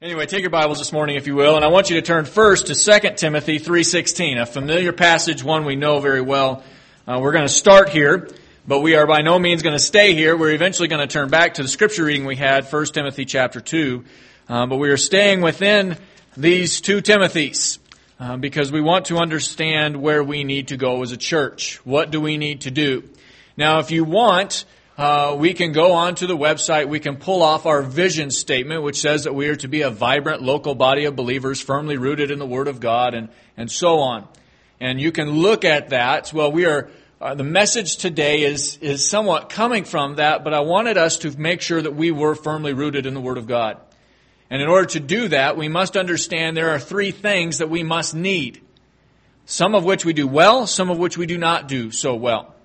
[0.00, 2.24] Anyway, take your Bibles this morning, if you will, and I want you to turn
[2.24, 6.62] first to 2 Timothy 3.16, a familiar passage, one we know very well.
[7.04, 8.30] Uh, we're going to start here,
[8.64, 10.36] but we are by no means going to stay here.
[10.36, 13.60] We're eventually going to turn back to the scripture reading we had, 1 Timothy chapter
[13.60, 14.04] 2.
[14.48, 15.96] Uh, but we are staying within
[16.36, 17.80] these two Timothys
[18.20, 21.84] uh, because we want to understand where we need to go as a church.
[21.84, 23.02] What do we need to do?
[23.56, 24.64] Now, if you want,
[24.98, 29.00] uh, we can go onto the website, we can pull off our vision statement, which
[29.00, 32.40] says that we are to be a vibrant local body of believers firmly rooted in
[32.40, 34.26] the Word of God and, and so on.
[34.80, 36.32] And you can look at that.
[36.32, 36.90] Well, we are,
[37.20, 41.30] uh, the message today is, is somewhat coming from that, but I wanted us to
[41.38, 43.80] make sure that we were firmly rooted in the Word of God.
[44.50, 47.84] And in order to do that, we must understand there are three things that we
[47.84, 48.62] must need.
[49.46, 52.56] Some of which we do well, some of which we do not do so well.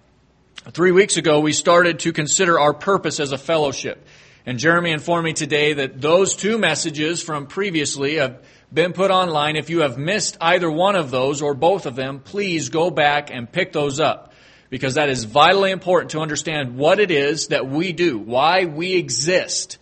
[0.71, 4.05] Three weeks ago, we started to consider our purpose as a fellowship.
[4.45, 9.55] And Jeremy informed me today that those two messages from previously have been put online.
[9.55, 13.29] If you have missed either one of those or both of them, please go back
[13.31, 14.33] and pick those up.
[14.69, 18.95] Because that is vitally important to understand what it is that we do, why we
[18.95, 19.77] exist.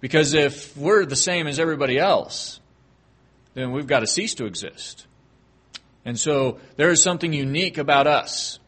[0.00, 2.60] Because if we're the same as everybody else,
[3.54, 5.06] then we've got to cease to exist.
[6.04, 8.58] And so there is something unique about us.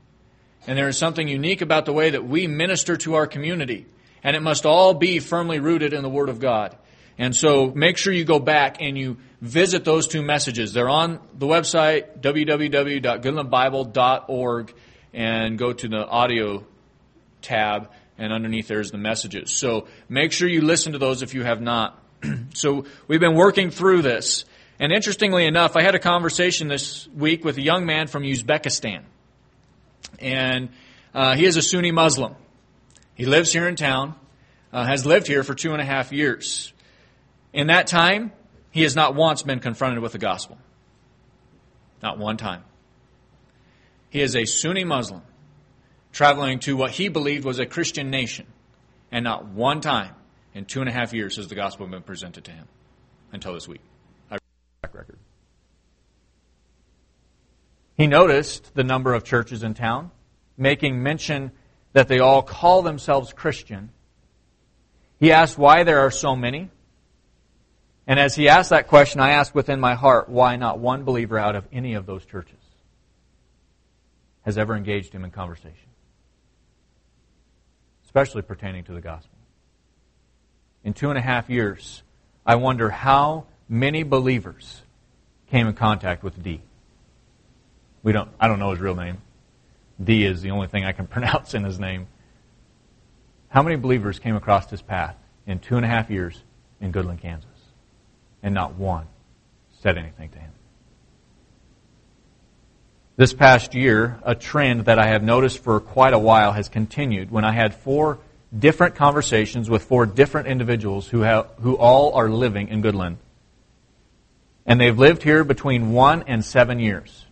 [0.66, 3.86] And there is something unique about the way that we minister to our community.
[4.22, 6.76] And it must all be firmly rooted in the Word of God.
[7.18, 10.72] And so make sure you go back and you visit those two messages.
[10.72, 14.74] They're on the website, www.goodlandbible.org,
[15.12, 16.64] and go to the audio
[17.42, 19.50] tab, and underneath there's the messages.
[19.50, 22.02] So make sure you listen to those if you have not.
[22.54, 24.44] so we've been working through this.
[24.78, 29.02] And interestingly enough, I had a conversation this week with a young man from Uzbekistan
[30.18, 30.70] and
[31.14, 32.34] uh, he is a Sunni Muslim.
[33.14, 34.14] He lives here in town,
[34.72, 36.72] uh, has lived here for two and a half years.
[37.52, 38.32] In that time,
[38.70, 40.58] he has not once been confronted with the gospel.
[42.02, 42.64] Not one time.
[44.08, 45.22] He is a Sunni Muslim
[46.12, 48.46] traveling to what he believed was a Christian nation,
[49.12, 50.14] and not one time
[50.54, 52.66] in two and a half years has the gospel been presented to him
[53.32, 53.80] until this week.
[54.30, 54.38] I
[54.82, 55.18] record.
[58.00, 60.10] He noticed the number of churches in town,
[60.56, 61.52] making mention
[61.92, 63.90] that they all call themselves Christian.
[65.18, 66.70] He asked why there are so many.
[68.06, 71.38] And as he asked that question, I asked within my heart, why not one believer
[71.38, 72.56] out of any of those churches
[74.46, 75.90] has ever engaged him in conversation?
[78.06, 79.36] Especially pertaining to the gospel.
[80.84, 82.02] In two and a half years,
[82.46, 84.80] I wonder how many believers
[85.50, 86.62] came in contact with D.
[88.02, 89.18] We don't, I don't know his real name.
[90.02, 92.06] D is the only thing I can pronounce in his name.
[93.48, 95.16] How many believers came across his path
[95.46, 96.40] in two and a half years
[96.80, 97.48] in Goodland, Kansas?
[98.42, 99.06] And not one
[99.82, 100.52] said anything to him.
[103.16, 107.30] This past year, a trend that I have noticed for quite a while has continued
[107.30, 108.18] when I had four
[108.56, 113.16] different conversations with four different individuals who, have, who all are living in Goodland.
[114.64, 117.26] And they've lived here between one and seven years.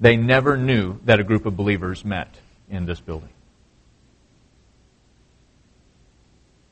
[0.00, 2.34] They never knew that a group of believers met
[2.70, 3.28] in this building.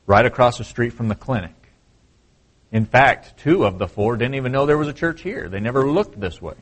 [0.07, 1.53] Right across the street from the clinic.
[2.73, 5.49] In fact, two of the four didn't even know there was a church here.
[5.49, 6.55] They never looked this way.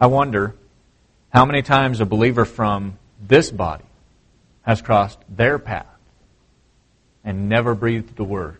[0.00, 0.54] I wonder
[1.30, 3.84] how many times a believer from this body
[4.62, 5.86] has crossed their path
[7.24, 8.58] and never breathed a word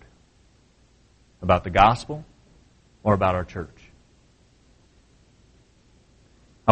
[1.41, 2.25] about the gospel
[3.03, 3.82] or about our church.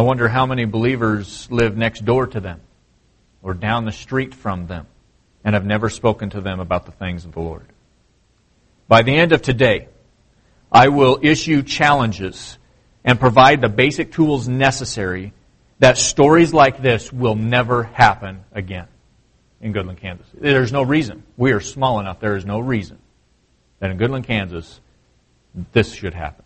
[0.01, 2.59] I wonder how many believers live next door to them
[3.43, 4.87] or down the street from them
[5.43, 7.67] and have never spoken to them about the things of the Lord.
[8.87, 9.89] By the end of today,
[10.71, 12.57] I will issue challenges
[13.03, 15.33] and provide the basic tools necessary
[15.77, 18.87] that stories like this will never happen again
[19.61, 20.25] in Goodland, Kansas.
[20.33, 21.21] There's no reason.
[21.37, 22.19] We are small enough.
[22.19, 22.97] There is no reason
[23.77, 24.79] that in Goodland, Kansas,
[25.73, 26.45] this should happen.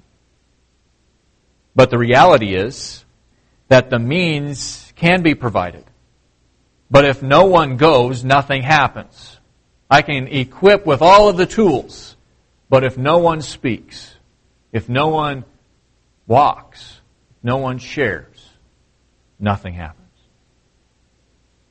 [1.74, 3.05] But the reality is,
[3.67, 5.83] that the means can be provided.
[6.89, 9.39] But if no one goes, nothing happens.
[9.89, 12.15] I can equip with all of the tools,
[12.69, 14.15] but if no one speaks,
[14.71, 15.45] if no one
[16.27, 17.01] walks,
[17.44, 18.50] no one shares,
[19.39, 20.01] nothing happens.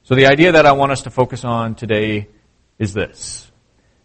[0.05, 2.29] So the idea that I want us to focus on today
[2.79, 3.51] is this.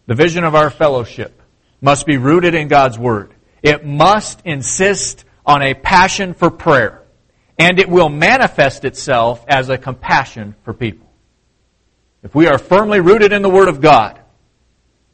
[0.07, 1.41] The vision of our fellowship
[1.81, 3.33] must be rooted in God's Word.
[3.61, 7.03] It must insist on a passion for prayer
[7.59, 11.07] and it will manifest itself as a compassion for people.
[12.23, 14.19] If we are firmly rooted in the Word of God,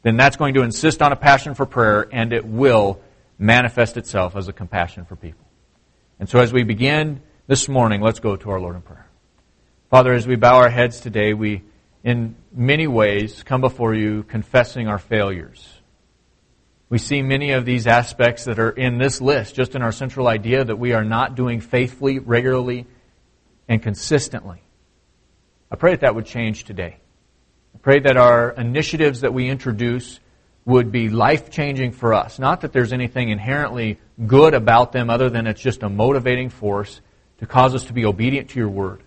[0.02, 3.00] then that's going to insist on a passion for prayer and it will
[3.38, 5.44] manifest itself as a compassion for people.
[6.20, 9.06] And so as we begin this morning, let's go to our Lord in prayer.
[9.90, 11.62] Father, as we bow our heads today, we,
[12.04, 15.75] in many ways, come before you confessing our failures.
[16.88, 20.28] We see many of these aspects that are in this list, just in our central
[20.28, 22.86] idea that we are not doing faithfully, regularly,
[23.68, 24.62] and consistently.
[25.70, 26.98] I pray that that would change today.
[27.74, 30.20] I pray that our initiatives that we introduce
[30.64, 32.38] would be life changing for us.
[32.38, 37.00] Not that there's anything inherently good about them other than it's just a motivating force
[37.38, 39.02] to cause us to be obedient to your word.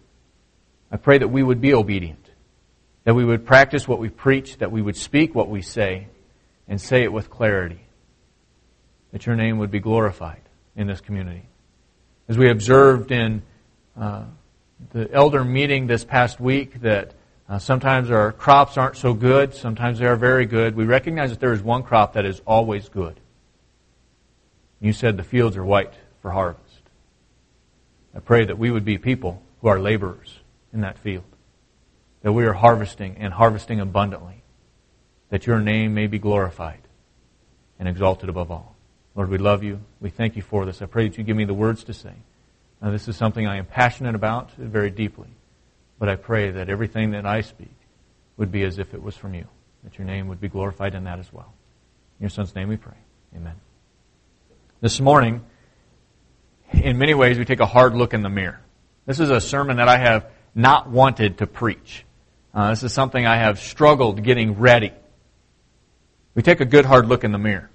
[0.91, 2.29] I pray that we would be obedient,
[3.05, 6.07] that we would practice what we preach, that we would speak what we say,
[6.69, 7.81] and say it with clarity,
[9.11, 10.41] that your name would be glorified
[10.75, 11.49] in this community.
[12.29, 13.41] As we observed in
[13.99, 14.25] uh,
[14.91, 17.13] the elder meeting this past week, that
[17.49, 20.75] uh, sometimes our crops aren't so good, sometimes they are very good.
[20.75, 23.19] We recognize that there is one crop that is always good.
[24.79, 26.81] You said the fields are white for harvest.
[28.15, 30.39] I pray that we would be people who are laborers
[30.71, 31.25] in that field,
[32.21, 34.38] that we are harvesting and harvesting abundantly,
[35.29, 36.81] that your name may be glorified
[37.77, 38.75] and exalted above all.
[39.15, 39.79] Lord, we love you.
[39.99, 40.81] We thank you for this.
[40.81, 42.13] I pray that you give me the words to say.
[42.81, 45.27] Now, this is something I am passionate about very deeply.
[45.97, 47.73] But I pray that everything that I speak
[48.37, 49.45] would be as if it was from you,
[49.83, 51.53] that your name would be glorified in that as well.
[52.19, 52.95] In your Son's name we pray.
[53.35, 53.55] Amen.
[54.79, 55.43] This morning,
[56.71, 58.61] in many ways, we take a hard look in the mirror.
[59.05, 62.05] This is a sermon that I have not wanted to preach.
[62.53, 64.93] Uh, this is something I have struggled getting ready.
[66.39, 67.69] We take a good hard look in the mirror.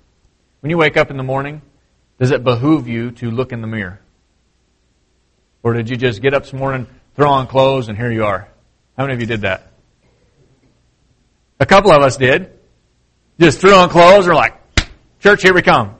[0.60, 1.60] When you wake up in the morning,
[2.18, 4.00] does it behoove you to look in the mirror?
[5.62, 8.48] Or did you just get up this morning, throw on clothes, and here you are.
[8.96, 9.70] How many of you did that?
[11.60, 12.58] A couple of us did.
[13.38, 14.54] Just threw on clothes, we're like,
[15.20, 15.96] church, here we come.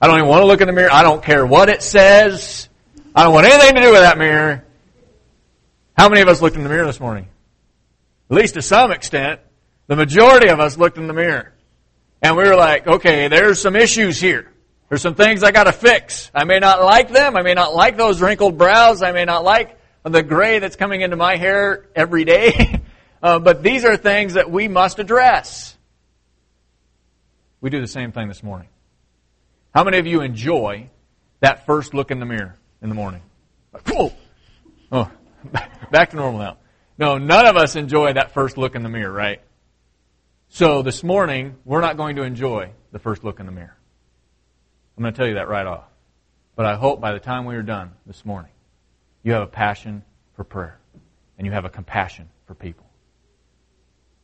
[0.00, 0.92] I don't even want to look in the mirror.
[0.92, 2.68] I don't care what it says.
[3.16, 4.64] I don't want anything to do with that mirror.
[5.98, 7.26] How many of us looked in the mirror this morning?
[8.30, 9.40] At least to some extent.
[9.88, 11.52] The majority of us looked in the mirror.
[12.22, 14.52] And we were like, okay, there's some issues here.
[14.88, 16.30] There's some things I gotta fix.
[16.34, 17.36] I may not like them.
[17.36, 19.02] I may not like those wrinkled brows.
[19.02, 22.82] I may not like the gray that's coming into my hair every day.
[23.22, 25.76] uh, but these are things that we must address.
[27.60, 28.68] We do the same thing this morning.
[29.74, 30.88] How many of you enjoy
[31.40, 33.22] that first look in the mirror in the morning?
[33.84, 34.16] Cool.
[34.90, 35.10] Oh,
[35.90, 36.58] back to normal now.
[36.98, 39.42] No, none of us enjoy that first look in the mirror, right?
[40.56, 43.76] So this morning, we're not going to enjoy the first look in the mirror.
[44.96, 45.84] I'm going to tell you that right off.
[46.54, 48.52] But I hope by the time we are done this morning,
[49.22, 50.02] you have a passion
[50.34, 50.78] for prayer
[51.36, 52.86] and you have a compassion for people.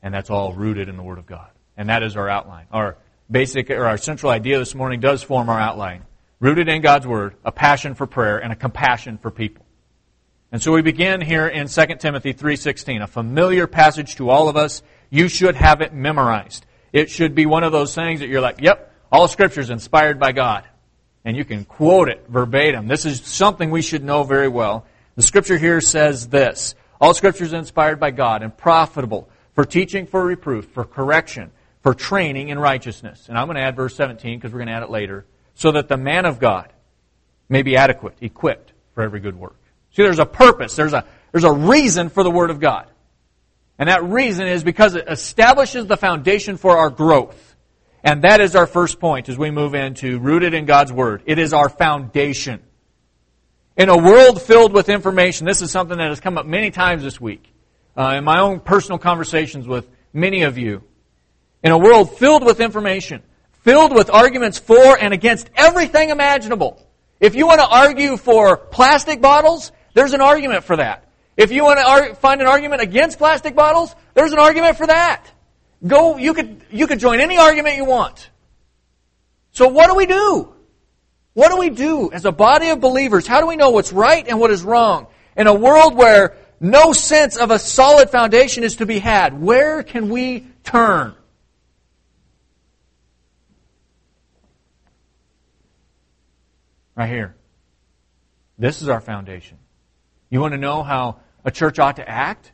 [0.02, 1.50] And that's all rooted in the Word of God.
[1.76, 2.64] And that is our outline.
[2.72, 2.96] Our
[3.30, 6.04] basic or our central idea this morning does form our outline.
[6.40, 9.66] Rooted in God's Word, a passion for prayer and a compassion for people.
[10.50, 14.56] And so we begin here in 2 Timothy 3:16, a familiar passage to all of
[14.56, 14.82] us.
[15.12, 16.64] You should have it memorized.
[16.90, 20.18] It should be one of those things that you're like, "Yep, all scripture is inspired
[20.18, 20.64] by God."
[21.22, 22.88] And you can quote it verbatim.
[22.88, 24.86] This is something we should know very well.
[25.14, 30.06] The scripture here says this All scripture is inspired by God and profitable for teaching,
[30.06, 31.50] for reproof, for correction,
[31.82, 33.28] for training in righteousness.
[33.28, 35.26] And I'm going to add verse 17 because we're going to add it later.
[35.54, 36.72] So that the man of God
[37.50, 39.56] may be adequate, equipped for every good work.
[39.90, 42.86] See, there's a purpose, there's a, there's a reason for the Word of God.
[43.82, 47.56] And that reason is because it establishes the foundation for our growth.
[48.04, 51.24] And that is our first point as we move into rooted in God's Word.
[51.26, 52.62] It is our foundation.
[53.76, 57.02] In a world filled with information, this is something that has come up many times
[57.02, 57.44] this week
[57.96, 60.84] uh, in my own personal conversations with many of you.
[61.64, 63.20] In a world filled with information,
[63.64, 66.80] filled with arguments for and against everything imaginable.
[67.18, 71.08] If you want to argue for plastic bottles, there's an argument for that.
[71.36, 75.24] If you want to find an argument against plastic bottles, there's an argument for that.
[75.86, 78.30] Go, you could, you could join any argument you want.
[79.52, 80.52] So what do we do?
[81.34, 83.26] What do we do as a body of believers?
[83.26, 85.06] How do we know what's right and what is wrong?
[85.36, 89.82] In a world where no sense of a solid foundation is to be had, where
[89.82, 91.14] can we turn?
[96.94, 97.34] Right here.
[98.58, 99.58] This is our foundation.
[100.32, 102.50] You want to know how a church ought to act?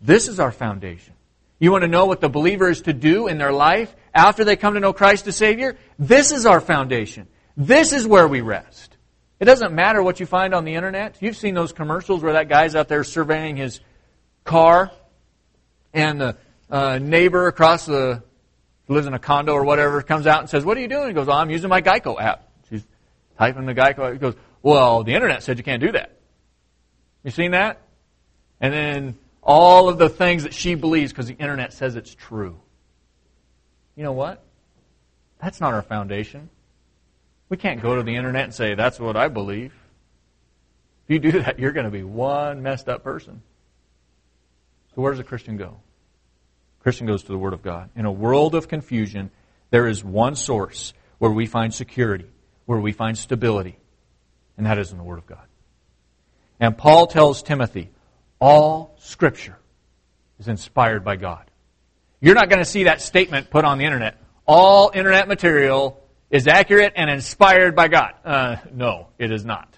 [0.00, 1.14] This is our foundation.
[1.58, 4.54] You want to know what the believer is to do in their life after they
[4.54, 5.76] come to know Christ as Savior?
[5.98, 7.26] This is our foundation.
[7.56, 8.96] This is where we rest.
[9.40, 11.16] It doesn't matter what you find on the internet.
[11.18, 13.80] You've seen those commercials where that guy's out there surveying his
[14.44, 14.92] car
[15.92, 16.36] and the
[16.70, 18.22] uh, neighbor across the
[18.86, 21.08] lives in a condo or whatever, comes out and says, What are you doing?
[21.08, 22.48] He goes, oh, I'm using my Geico app.
[22.70, 22.86] She's
[23.36, 24.12] typing the Geico.
[24.12, 26.17] He goes, Well, the internet said you can't do that.
[27.24, 27.80] You seen that?
[28.60, 32.58] And then all of the things that she believes because the internet says it's true.
[33.96, 34.44] You know what?
[35.40, 36.50] That's not our foundation.
[37.48, 39.72] We can't go to the internet and say, That's what I believe.
[41.06, 43.42] If you do that, you're going to be one messed up person.
[44.94, 45.80] So where does a Christian go?
[46.80, 47.90] A Christian goes to the Word of God.
[47.96, 49.30] In a world of confusion,
[49.70, 52.26] there is one source where we find security,
[52.66, 53.78] where we find stability,
[54.56, 55.47] and that is in the Word of God.
[56.60, 57.90] And Paul tells Timothy,
[58.40, 59.56] all Scripture
[60.38, 61.50] is inspired by God.
[62.20, 64.20] You're not going to see that statement put on the internet.
[64.46, 68.14] All internet material is accurate and inspired by God.
[68.24, 69.72] Uh, no, it is not.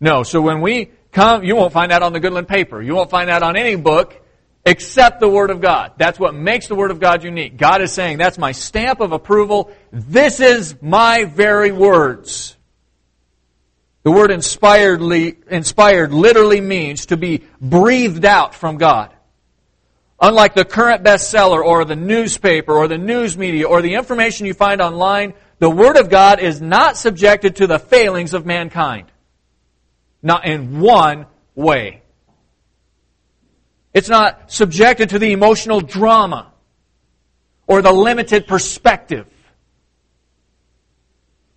[0.00, 2.82] No, so when we come, you won't find that on the Goodland paper.
[2.82, 4.20] You won't find that on any book
[4.64, 5.92] except the Word of God.
[5.98, 7.56] That's what makes the Word of God unique.
[7.56, 9.70] God is saying, that's my stamp of approval.
[9.92, 12.56] This is my very words.
[14.02, 19.14] The word inspiredly, inspired literally means to be breathed out from God.
[20.20, 24.54] Unlike the current bestseller or the newspaper or the news media or the information you
[24.54, 29.10] find online, the Word of God is not subjected to the failings of mankind.
[30.22, 32.02] Not in one way.
[33.92, 36.52] It's not subjected to the emotional drama
[37.66, 39.26] or the limited perspective.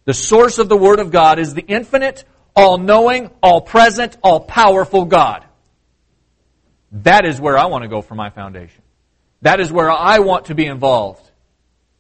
[0.06, 5.46] The source of the Word of God is the infinite, all-knowing, all-present, all-powerful God.
[6.92, 8.82] That is where I want to go for my foundation.
[9.42, 11.30] That is where I want to be involved.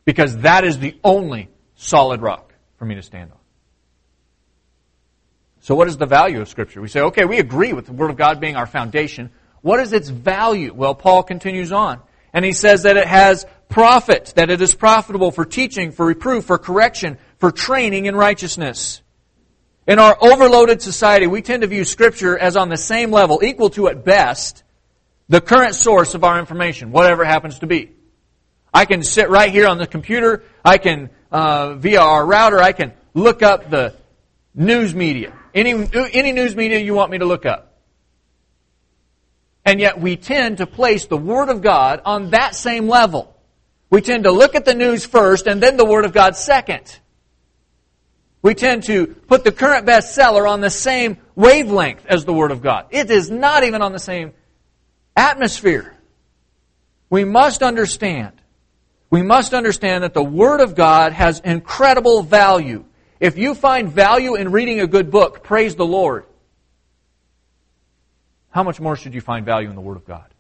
[0.05, 3.38] Because that is the only solid rock for me to stand on.
[5.62, 6.81] So what is the value of Scripture?
[6.81, 9.29] We say, okay, we agree with the Word of God being our foundation.
[9.62, 10.74] What is its value?
[10.74, 12.01] Well, Paul continues on.
[12.33, 16.45] And he says that it has profit, that it is profitable for teaching, for reproof,
[16.45, 19.02] for correction, for training in righteousness.
[19.86, 23.70] In our overloaded society, we tend to view Scripture as on the same level, equal
[23.72, 24.63] to at best,
[25.28, 27.92] the current source of our information, whatever happens to be.
[28.74, 32.72] I can sit right here on the computer, I can, uh, via our router, I
[32.72, 33.96] can look up the
[34.56, 35.34] news media.
[35.54, 37.74] Any, any news media you want me to look up.
[39.66, 43.36] And yet we tend to place the Word of God on that same level.
[43.90, 47.00] We tend to look at the news first and then the Word of God second.
[48.43, 52.62] We tend to put the current bestseller on the same wavelength as the Word of
[52.62, 52.85] God.
[52.91, 54.33] It is not even on the same
[55.15, 55.95] atmosphere.
[57.09, 58.33] We must understand.
[59.09, 62.85] We must understand that the Word of God has incredible value.
[63.19, 66.25] If you find value in reading a good book, praise the Lord
[68.53, 70.31] how much more should you find value in the Word of God?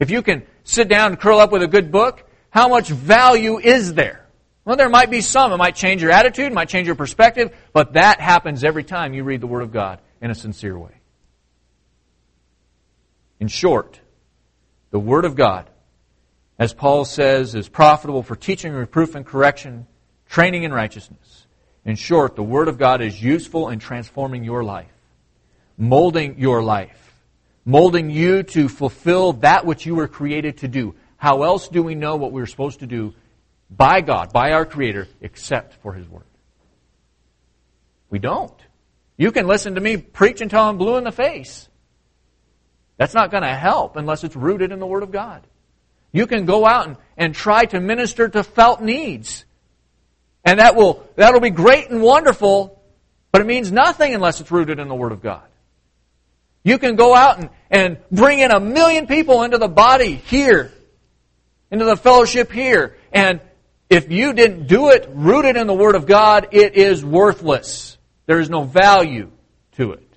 [0.00, 3.58] If you can sit down and curl up with a good book, how much value
[3.58, 4.21] is there?
[4.64, 5.52] Well, there might be some.
[5.52, 9.14] It might change your attitude, it might change your perspective, but that happens every time
[9.14, 10.92] you read the Word of God in a sincere way.
[13.40, 14.00] In short,
[14.90, 15.68] the Word of God,
[16.58, 19.86] as Paul says, is profitable for teaching, reproof, and correction,
[20.28, 21.46] training in righteousness.
[21.84, 24.92] In short, the Word of God is useful in transforming your life,
[25.76, 27.02] molding your life
[27.64, 30.94] molding you to fulfill that which you were created to do.
[31.16, 33.14] How else do we know what we're supposed to do
[33.76, 36.24] by God, by our Creator, except for His Word?
[38.10, 38.54] We don't.
[39.16, 41.68] You can listen to me preach until I'm blue in the face.
[42.96, 45.46] That's not going to help unless it's rooted in the Word of God.
[46.12, 49.44] You can go out and, and try to minister to felt needs.
[50.44, 52.82] And that will, that'll be great and wonderful,
[53.30, 55.42] but it means nothing unless it's rooted in the Word of God.
[56.64, 60.70] You can go out and, and bring in a million people into the body here,
[61.70, 62.96] into the fellowship here.
[63.12, 63.40] And
[63.92, 67.98] if you didn't do it rooted in the Word of God, it is worthless.
[68.24, 69.30] There is no value
[69.72, 70.08] to it.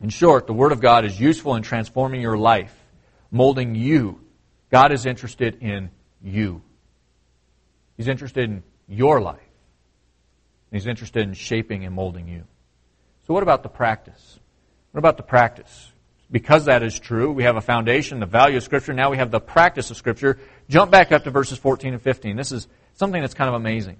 [0.00, 2.74] In short, the Word of God is useful in transforming your life,
[3.30, 4.20] molding you.
[4.70, 5.90] God is interested in
[6.22, 6.62] you.
[7.98, 9.40] He's interested in your life.
[10.72, 12.44] He's interested in shaping and molding you.
[13.26, 14.38] So, what about the practice?
[14.92, 15.92] What about the practice?
[16.34, 18.92] Because that is true, we have a foundation, the value of Scripture.
[18.92, 20.40] Now we have the practice of Scripture.
[20.68, 22.34] Jump back up to verses 14 and 15.
[22.34, 23.98] This is something that's kind of amazing.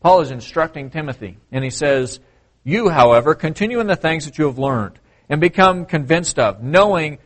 [0.00, 2.20] Paul is instructing Timothy, and he says,
[2.62, 7.18] You, however, continue in the things that you have learned, and become convinced of, knowing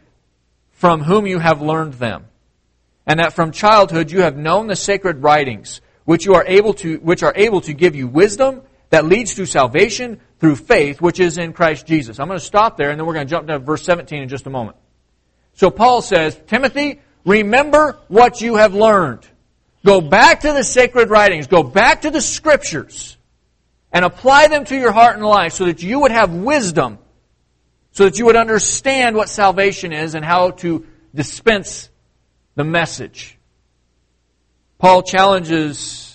[0.70, 2.24] from whom you have learned them,
[3.04, 6.96] and that from childhood you have known the sacred writings, which you are able to,
[7.00, 8.62] which are able to give you wisdom
[8.92, 12.20] that leads to salvation through faith, which is in Christ Jesus.
[12.20, 14.28] I'm going to stop there and then we're going to jump to verse 17 in
[14.28, 14.76] just a moment.
[15.54, 19.26] So Paul says, Timothy, remember what you have learned.
[19.82, 23.16] Go back to the sacred writings, go back to the scriptures,
[23.92, 26.98] and apply them to your heart and life so that you would have wisdom,
[27.92, 31.88] so that you would understand what salvation is and how to dispense
[32.56, 33.38] the message.
[34.78, 36.11] Paul challenges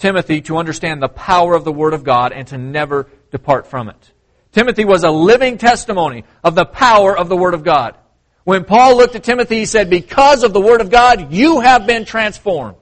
[0.00, 3.88] Timothy to understand the power of the Word of God and to never depart from
[3.88, 4.12] it.
[4.50, 7.96] Timothy was a living testimony of the power of the Word of God.
[8.44, 11.86] When Paul looked at Timothy, he said, Because of the Word of God, you have
[11.86, 12.76] been transformed.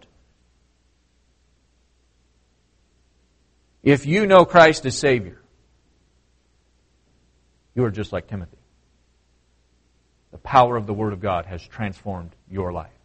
[3.82, 5.42] If you know Christ as Savior,
[7.74, 8.56] you are just like Timothy.
[10.30, 12.97] The power of the Word of God has transformed your life.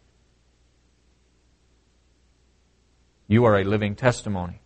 [3.26, 4.60] You are a living testimony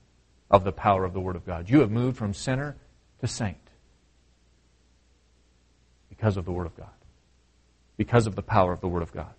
[0.50, 1.68] of the power of the Word of God.
[1.70, 2.76] You have moved from sinner
[3.20, 3.56] to saint
[6.08, 6.88] because of the Word of God,
[7.96, 9.34] because of the power of the Word of God.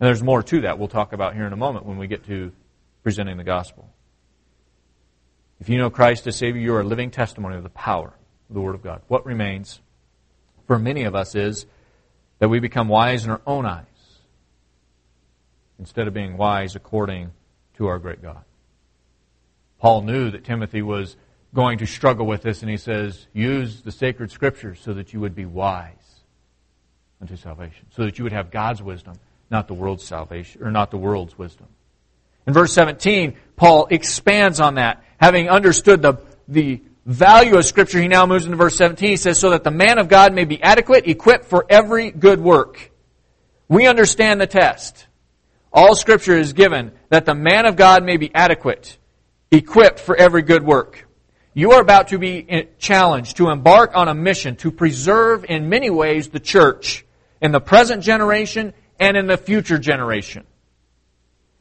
[0.00, 2.26] And there's more to that we'll talk about here in a moment when we get
[2.26, 2.52] to
[3.02, 3.88] presenting the gospel.
[5.60, 8.12] If you know Christ as Savior, you are a living testimony of the power
[8.48, 9.02] of the Word of God.
[9.08, 9.80] What remains
[10.66, 11.66] for many of us is
[12.38, 13.86] that we become wise in our own eyes
[15.78, 17.30] instead of being wise according
[17.76, 18.44] to our great God.
[19.78, 21.16] Paul knew that Timothy was
[21.54, 25.20] going to struggle with this, and he says, Use the sacred scriptures so that you
[25.20, 26.22] would be wise
[27.20, 29.14] unto salvation, so that you would have God's wisdom,
[29.50, 31.66] not the world's salvation, or not the world's wisdom.
[32.46, 35.02] In verse 17, Paul expands on that.
[35.18, 39.08] Having understood the, the value of Scripture, he now moves into verse 17.
[39.08, 42.40] He says, So that the man of God may be adequate, equipped for every good
[42.40, 42.90] work.
[43.68, 45.06] We understand the test.
[45.74, 48.96] All Scripture is given that the man of God may be adequate,
[49.50, 51.08] equipped for every good work.
[51.52, 55.90] You are about to be challenged to embark on a mission to preserve in many
[55.90, 57.04] ways the church
[57.40, 60.46] in the present generation and in the future generation.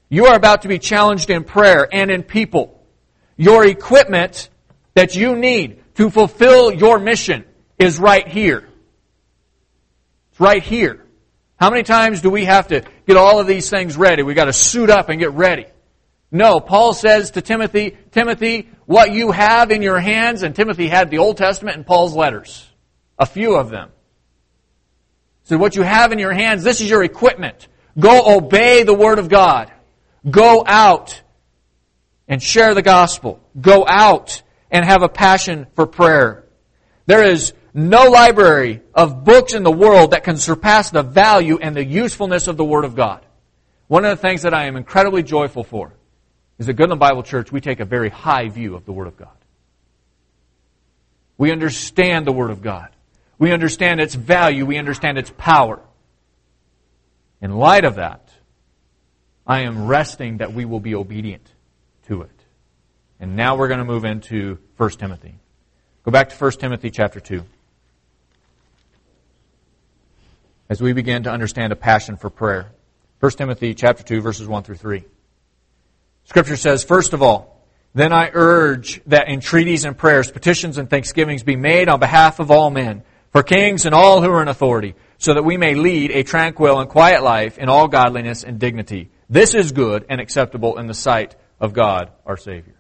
[0.10, 2.86] You are about to be challenged in prayer and in people.
[3.36, 4.50] Your equipment
[4.94, 7.46] that you need to fulfill your mission
[7.80, 8.70] is right here.
[10.32, 11.04] It's right here.
[11.60, 14.24] How many times do we have to get all of these things ready?
[14.24, 15.66] We've got to suit up and get ready.
[16.32, 21.12] No, Paul says to Timothy, Timothy, what you have in your hands, and Timothy had
[21.12, 22.68] the Old Testament and Paul's letters.
[23.20, 23.92] A few of them.
[25.44, 27.68] So what you have in your hands, this is your equipment.
[28.00, 29.72] Go obey the Word of God.
[30.28, 31.22] Go out
[32.28, 33.40] and share the gospel.
[33.60, 36.46] Go out and have a passion for prayer.
[37.06, 41.76] There is no library of books in the world that can surpass the value and
[41.76, 43.26] the usefulness of the Word of God.
[43.88, 45.94] One of the things that I am incredibly joyful for
[46.60, 49.18] is that Goodland Bible Church, we take a very high view of the Word of
[49.18, 49.36] God.
[51.38, 52.90] We understand the Word of God.
[53.40, 54.66] We understand its value.
[54.66, 55.80] We understand its power.
[57.42, 58.30] In light of that,
[59.46, 61.46] I am resting that we will be obedient
[62.08, 62.30] to it.
[63.20, 65.36] And now we're going to move into 1 Timothy.
[66.04, 67.44] Go back to 1 Timothy chapter 2
[70.74, 72.72] as we begin to understand a passion for prayer.
[73.20, 75.04] 1 Timothy chapter 2 verses 1 through 3.
[76.24, 81.44] Scripture says, first of all, then I urge that entreaties and prayers, petitions and thanksgivings
[81.44, 84.96] be made on behalf of all men, for kings and all who are in authority,
[85.20, 89.12] so that we may lead a tranquil and quiet life in all godliness and dignity.
[89.30, 92.74] This is good and acceptable in the sight of God our Savior.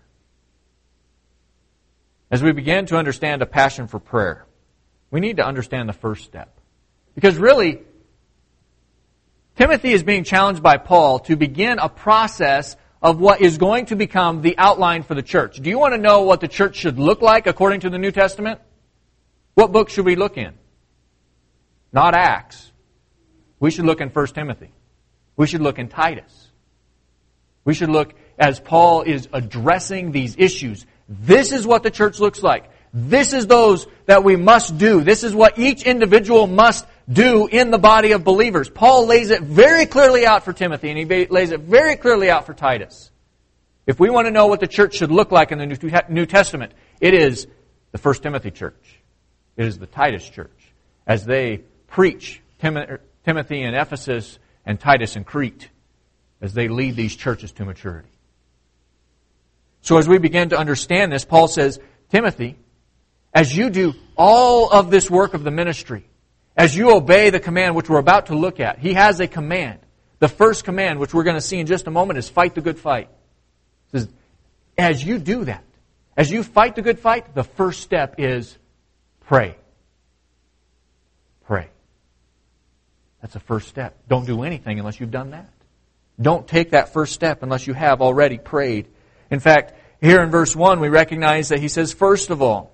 [2.31, 4.47] As we begin to understand a passion for prayer,
[5.11, 6.59] we need to understand the first step.
[7.15, 7.81] Because really,
[9.55, 13.95] Timothy is being challenged by Paul to begin a process of what is going to
[13.95, 15.57] become the outline for the church.
[15.57, 18.11] Do you want to know what the church should look like according to the New
[18.11, 18.61] Testament?
[19.55, 20.53] What book should we look in?
[21.91, 22.71] Not Acts.
[23.59, 24.71] We should look in 1 Timothy.
[25.35, 26.49] We should look in Titus.
[27.65, 30.85] We should look as Paul is addressing these issues.
[31.07, 32.69] This is what the church looks like.
[32.93, 35.01] This is those that we must do.
[35.01, 38.69] This is what each individual must do in the body of believers.
[38.69, 42.45] Paul lays it very clearly out for Timothy, and he lays it very clearly out
[42.45, 43.11] for Titus.
[43.85, 46.73] If we want to know what the church should look like in the New Testament,
[47.01, 47.47] it is
[47.91, 48.99] the First Timothy church.
[49.57, 50.51] It is the Titus church.
[51.05, 55.69] As they preach er, Timothy in Ephesus and Titus in Crete,
[56.41, 58.09] as they lead these churches to maturity.
[59.81, 62.57] So as we begin to understand this, Paul says, Timothy,
[63.33, 66.05] as you do all of this work of the ministry,
[66.55, 69.79] as you obey the command which we're about to look at, he has a command.
[70.19, 72.61] The first command, which we're going to see in just a moment, is fight the
[72.61, 73.09] good fight.
[73.91, 74.07] says,
[74.77, 75.63] as you do that,
[76.15, 78.57] as you fight the good fight, the first step is
[79.21, 79.57] pray.
[81.45, 81.69] Pray.
[83.21, 83.97] That's the first step.
[84.07, 85.49] Don't do anything unless you've done that.
[86.21, 88.87] Don't take that first step unless you have already prayed.
[89.31, 92.72] In fact, here in verse 1, we recognize that he says, first of all.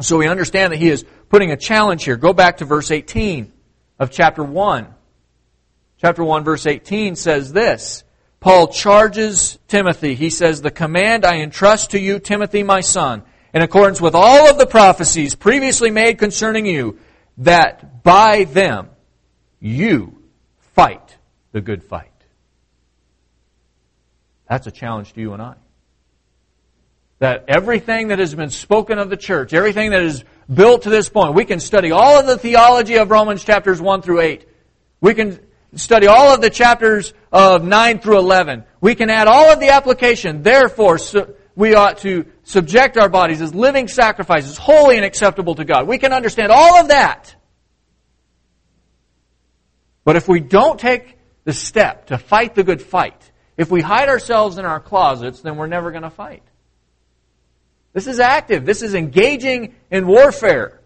[0.00, 2.16] So we understand that he is putting a challenge here.
[2.16, 3.52] Go back to verse 18
[3.98, 4.94] of chapter 1.
[6.00, 8.04] Chapter 1, verse 18 says this
[8.40, 10.14] Paul charges Timothy.
[10.14, 14.48] He says, The command I entrust to you, Timothy, my son, in accordance with all
[14.48, 16.98] of the prophecies previously made concerning you,
[17.38, 18.90] that by them
[19.58, 20.22] you
[20.74, 21.16] fight
[21.50, 22.12] the good fight.
[24.48, 25.56] That's a challenge to you and I.
[27.20, 31.08] That everything that has been spoken of the church, everything that is built to this
[31.08, 34.48] point, we can study all of the theology of Romans chapters 1 through 8.
[35.00, 35.40] We can
[35.74, 38.64] study all of the chapters of 9 through 11.
[38.80, 40.42] We can add all of the application.
[40.42, 40.98] Therefore,
[41.54, 45.88] we ought to subject our bodies as living sacrifices, holy and acceptable to God.
[45.88, 47.34] We can understand all of that.
[50.04, 54.08] But if we don't take the step to fight the good fight, if we hide
[54.08, 56.44] ourselves in our closets, then we're never going to fight.
[57.92, 58.66] This is active.
[58.66, 60.80] This is engaging in warfare.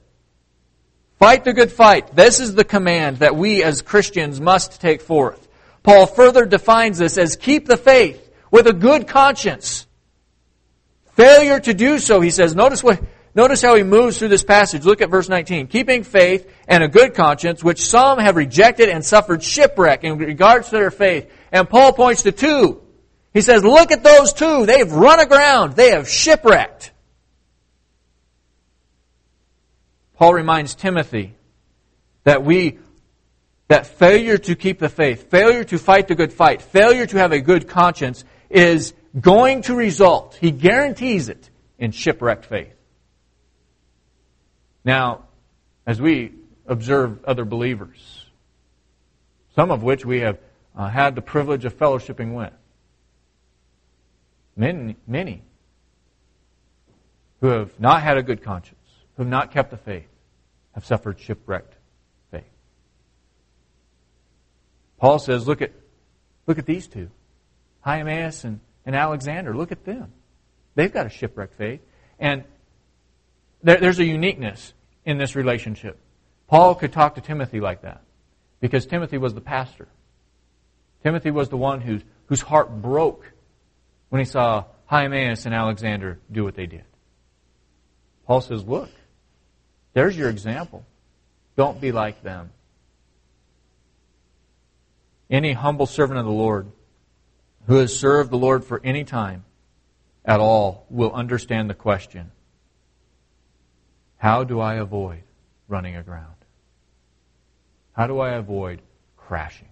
[1.18, 2.14] Fight the good fight.
[2.16, 5.48] This is the command that we as Christians must take forth.
[5.82, 9.86] Paul further defines this as keep the faith with a good conscience.
[11.14, 13.02] Failure to do so, he says, notice what,
[13.34, 14.84] notice how he moves through this passage.
[14.84, 15.66] Look at verse 19.
[15.66, 20.70] Keeping faith and a good conscience, which some have rejected and suffered shipwreck in regards
[20.70, 21.30] to their faith.
[21.50, 22.80] And Paul points to two.
[23.34, 24.66] He says, look at those two.
[24.66, 25.74] They've run aground.
[25.74, 26.91] They have shipwrecked.
[30.22, 31.34] Paul reminds Timothy
[32.22, 32.78] that we
[33.66, 37.32] that failure to keep the faith, failure to fight the good fight, failure to have
[37.32, 42.72] a good conscience is going to result, he guarantees it, in shipwrecked faith.
[44.84, 45.24] Now,
[45.88, 46.34] as we
[46.68, 48.24] observe other believers,
[49.56, 50.38] some of which we have
[50.76, 52.52] uh, had the privilege of fellowshipping with,
[54.54, 55.42] many, many
[57.40, 58.78] who have not had a good conscience,
[59.16, 60.06] who have not kept the faith,
[60.72, 61.74] have suffered shipwrecked
[62.30, 62.44] faith.
[64.98, 65.72] Paul says, look at,
[66.46, 67.10] look at these two.
[67.80, 69.54] Hymenaeus and, and Alexander.
[69.54, 70.12] Look at them.
[70.74, 71.80] They've got a shipwrecked faith.
[72.18, 72.44] And
[73.62, 74.72] there, there's a uniqueness
[75.04, 75.98] in this relationship.
[76.46, 78.02] Paul could talk to Timothy like that
[78.60, 79.88] because Timothy was the pastor.
[81.02, 83.30] Timothy was the one whose, whose heart broke
[84.08, 86.84] when he saw Hymenaeus and Alexander do what they did.
[88.26, 88.90] Paul says, Look,
[89.94, 90.84] there's your example.
[91.56, 92.50] Don't be like them.
[95.30, 96.70] Any humble servant of the Lord
[97.66, 99.44] who has served the Lord for any time
[100.24, 102.30] at all will understand the question
[104.18, 105.22] How do I avoid
[105.68, 106.34] running aground?
[107.92, 108.80] How do I avoid
[109.16, 109.68] crashing?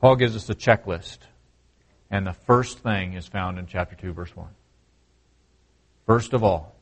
[0.00, 1.18] Paul gives us a checklist,
[2.10, 4.48] and the first thing is found in chapter 2, verse 1.
[6.06, 6.74] First of all,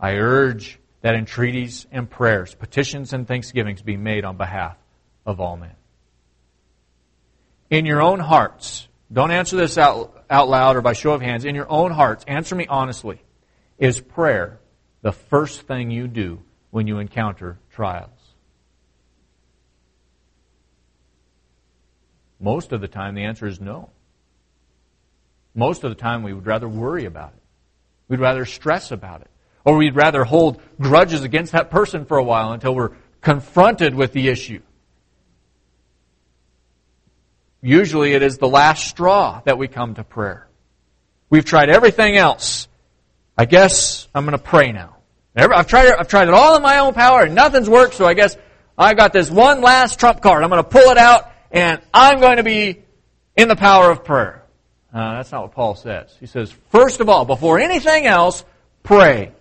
[0.00, 4.76] I urge that entreaties and prayers, petitions and thanksgivings be made on behalf
[5.26, 5.74] of all men.
[7.68, 11.44] In your own hearts, don't answer this out, out loud or by show of hands.
[11.44, 13.20] In your own hearts, answer me honestly.
[13.78, 14.60] Is prayer
[15.02, 18.10] the first thing you do when you encounter trials?
[22.40, 23.90] Most of the time, the answer is no.
[25.54, 27.42] Most of the time, we would rather worry about it.
[28.08, 29.30] We'd rather stress about it.
[29.64, 34.12] Or we'd rather hold grudges against that person for a while until we're confronted with
[34.12, 34.60] the issue.
[37.62, 40.48] Usually it is the last straw that we come to prayer.
[41.28, 42.68] We've tried everything else.
[43.36, 44.96] I guess I'm going to pray now.
[45.36, 48.04] I've tried, it, I've tried it all in my own power and nothing's worked, so
[48.04, 48.36] I guess
[48.76, 50.42] I got this one last trump card.
[50.42, 52.82] I'm going to pull it out and I'm going to be
[53.36, 54.42] in the power of prayer.
[54.92, 56.14] Uh, that's not what Paul says.
[56.18, 58.44] He says, first of all, before anything else,
[58.82, 59.32] pray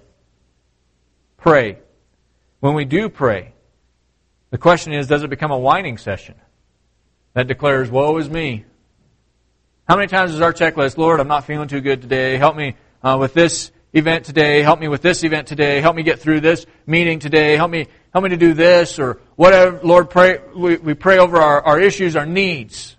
[1.40, 1.80] pray.
[2.60, 3.54] When we do pray,
[4.52, 6.36] the question is, does it become a whining session
[7.34, 8.66] that declares, woe is me?
[9.88, 12.38] How many times is our checklist, Lord, I'm not feeling too good today.
[12.38, 14.62] Help me uh, with this event today.
[14.62, 15.82] Help me with this event today.
[15.82, 17.56] Help me get through this meeting today.
[17.56, 19.80] Help me, help me to do this or whatever.
[19.84, 22.96] Lord, pray, we, we pray over our, our issues, our needs.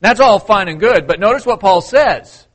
[0.00, 2.46] That's all fine and good, but notice what Paul says.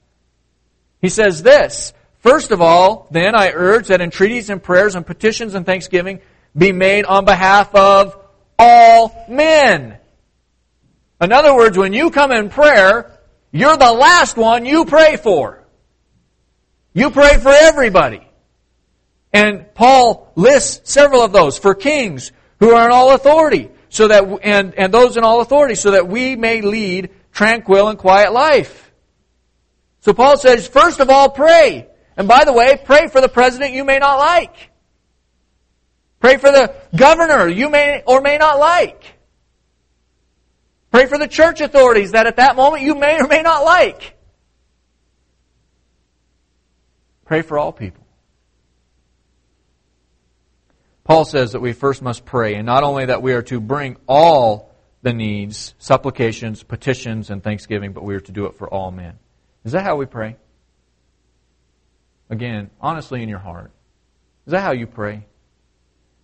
[1.02, 1.94] He says this,
[2.26, 6.22] First of all, then I urge that entreaties and prayers and petitions and thanksgiving
[6.58, 8.18] be made on behalf of
[8.58, 10.00] all men.
[11.22, 13.16] In other words, when you come in prayer,
[13.52, 15.64] you're the last one you pray for.
[16.94, 18.28] You pray for everybody.
[19.32, 24.24] And Paul lists several of those for kings who are in all authority, so that
[24.42, 28.92] and and those in all authority, so that we may lead tranquil and quiet life.
[30.00, 31.90] So Paul says, first of all, pray.
[32.18, 34.72] And by the way, pray for the president you may not like.
[36.20, 39.16] Pray for the governor you may or may not like.
[40.92, 44.16] Pray for the church authorities that at that moment you may or may not like.
[47.26, 48.06] Pray for all people.
[51.04, 53.98] Paul says that we first must pray, and not only that we are to bring
[54.08, 54.74] all
[55.04, 59.20] the needs, supplications, petitions, and thanksgiving, but we are to do it for all men.
[59.64, 60.38] Is that how we pray?
[62.30, 63.72] Again, honestly in your heart.
[64.46, 65.26] Is that how you pray?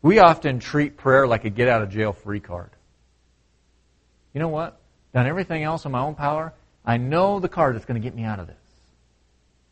[0.02, 2.72] We often treat prayer like a get out of jail free card.
[4.34, 4.80] You know what?
[5.14, 6.54] Done everything else in my own power.
[6.86, 8.56] I know the card that's going to get me out of this.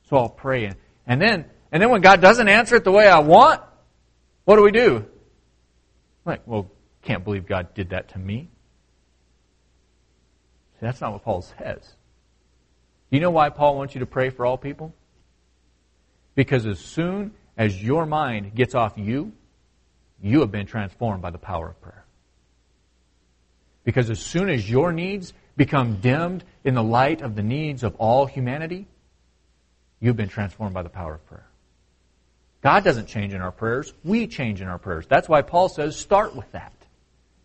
[0.10, 0.72] So I'll pray.
[1.08, 3.62] And then, and then when God doesn't answer it the way I want,
[4.46, 5.06] what do we do?
[6.26, 6.70] Like, well,
[7.02, 8.50] can't believe God did that to me.
[10.74, 11.82] See, that's not what Paul says.
[13.10, 14.94] Do You know why Paul wants you to pray for all people?
[16.40, 19.34] Because as soon as your mind gets off you,
[20.22, 22.06] you have been transformed by the power of prayer.
[23.84, 27.94] Because as soon as your needs become dimmed in the light of the needs of
[27.96, 28.88] all humanity,
[30.00, 31.50] you've been transformed by the power of prayer.
[32.62, 33.94] God doesn't change in our prayers.
[34.06, 35.08] We change in our prayers.
[35.08, 36.72] That's why Paul says start with that.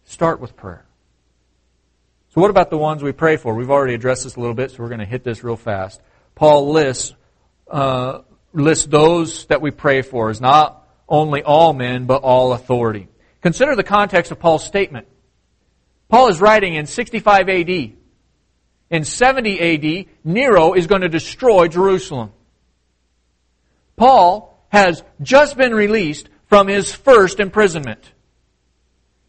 [0.05, 0.85] Start with prayer.
[2.29, 3.57] So what about the ones we pray for?
[3.57, 6.01] We've already addressed this a little bit, so we're going to hit this real fast.
[6.37, 7.13] Paul lists,
[7.69, 8.21] uh,
[8.55, 13.09] lists those that we pray for as not only all men, but all authority.
[13.43, 15.07] Consider the context of Paul's statement.
[16.09, 17.93] Paul is writing in 65 AD.
[18.91, 22.33] In 70 AD, Nero is going to destroy Jerusalem.
[23.97, 28.13] Paul has just been released from his first imprisonment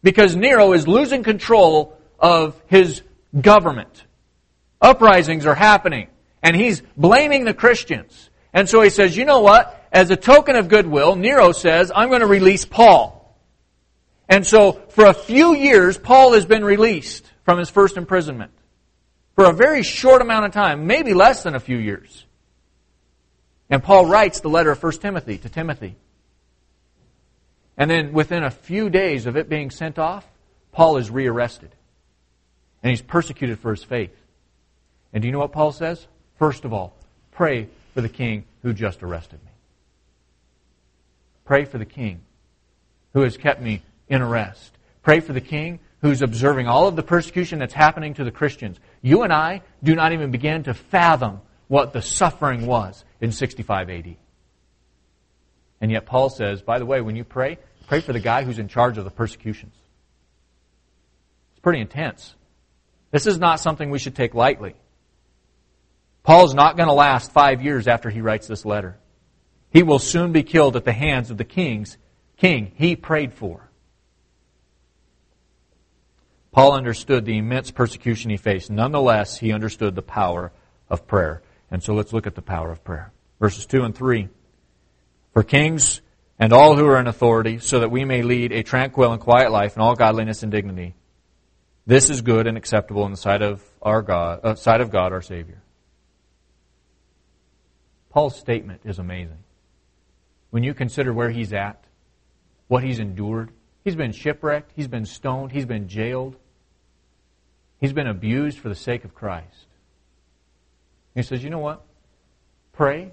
[0.02, 3.02] because Nero is losing control of his
[3.38, 4.04] government.
[4.80, 6.08] Uprisings are happening,
[6.42, 8.30] and he's blaming the Christians.
[8.52, 9.86] And so he says, you know what?
[9.96, 13.34] as a token of goodwill, Nero says, I'm going to release Paul.
[14.28, 18.50] And so, for a few years, Paul has been released from his first imprisonment.
[19.36, 22.26] For a very short amount of time, maybe less than a few years.
[23.70, 25.96] And Paul writes the letter of 1 Timothy to Timothy.
[27.78, 30.26] And then within a few days of it being sent off,
[30.72, 31.70] Paul is rearrested.
[32.82, 34.14] And he's persecuted for his faith.
[35.14, 36.06] And do you know what Paul says?
[36.38, 36.94] First of all,
[37.32, 39.50] pray for the king who just arrested me.
[41.46, 42.20] Pray for the king
[43.14, 44.76] who has kept me in arrest.
[45.02, 48.78] Pray for the king who's observing all of the persecution that's happening to the Christians.
[49.00, 53.88] You and I do not even begin to fathom what the suffering was in 65
[53.88, 54.16] AD.
[55.80, 57.56] And yet Paul says, by the way, when you pray,
[57.88, 59.74] pray for the guy who's in charge of the persecutions.
[61.52, 62.34] It's pretty intense.
[63.10, 64.74] This is not something we should take lightly.
[66.26, 68.98] Paul's not going to last five years after he writes this letter.
[69.70, 71.96] He will soon be killed at the hands of the kings,
[72.36, 73.70] king he prayed for.
[76.50, 78.72] Paul understood the immense persecution he faced.
[78.72, 80.50] Nonetheless, he understood the power
[80.90, 81.42] of prayer.
[81.70, 83.12] And so let's look at the power of prayer.
[83.38, 84.28] Verses 2 and 3.
[85.32, 86.00] For kings
[86.40, 89.52] and all who are in authority, so that we may lead a tranquil and quiet
[89.52, 90.96] life in all godliness and dignity.
[91.86, 95.12] This is good and acceptable in the sight of our God, uh, sight of God
[95.12, 95.62] our Savior.
[98.16, 99.36] Paul's statement is amazing
[100.48, 101.84] when you consider where he's at,
[102.66, 103.50] what he's endured.
[103.84, 106.34] He's been shipwrecked, he's been stoned, he's been jailed,
[107.78, 109.66] he's been abused for the sake of Christ.
[111.14, 111.84] He says, You know what?
[112.72, 113.12] Pray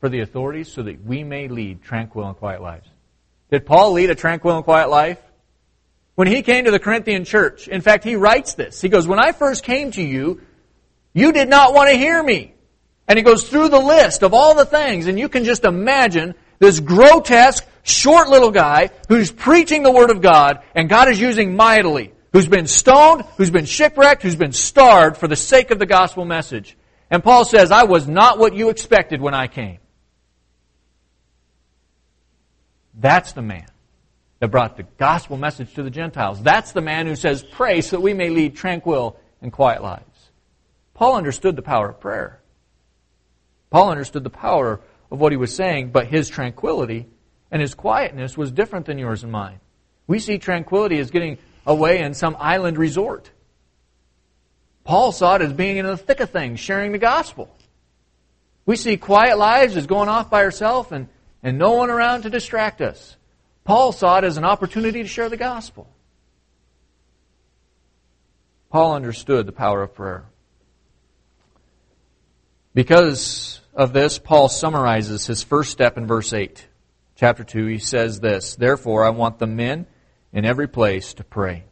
[0.00, 2.88] for the authorities so that we may lead tranquil and quiet lives.
[3.50, 5.20] Did Paul lead a tranquil and quiet life?
[6.14, 8.80] When he came to the Corinthian church, in fact, he writes this.
[8.80, 10.40] He goes, When I first came to you,
[11.12, 12.54] you did not want to hear me.
[13.08, 16.34] And he goes through the list of all the things, and you can just imagine
[16.58, 21.56] this grotesque, short little guy who's preaching the Word of God, and God is using
[21.56, 25.86] mightily, who's been stoned, who's been shipwrecked, who's been starved for the sake of the
[25.86, 26.76] gospel message.
[27.10, 29.78] And Paul says, I was not what you expected when I came.
[32.94, 33.66] That's the man
[34.40, 36.42] that brought the gospel message to the Gentiles.
[36.42, 40.04] That's the man who says, Pray so that we may lead tranquil and quiet lives.
[40.94, 42.40] Paul understood the power of prayer.
[43.70, 47.06] Paul understood the power of what he was saying, but his tranquility
[47.50, 49.60] and his quietness was different than yours and mine.
[50.06, 53.30] We see tranquility as getting away in some island resort.
[54.84, 57.54] Paul saw it as being in the thick of things, sharing the gospel.
[58.64, 61.08] We see quiet lives as going off by herself and,
[61.42, 63.16] and no one around to distract us.
[63.64, 65.88] Paul saw it as an opportunity to share the gospel.
[68.70, 70.24] Paul understood the power of prayer.
[72.78, 76.64] Because of this, Paul summarizes his first step in verse 8.
[77.16, 79.88] Chapter 2, he says this Therefore, I want the men
[80.32, 81.64] in every place to pray,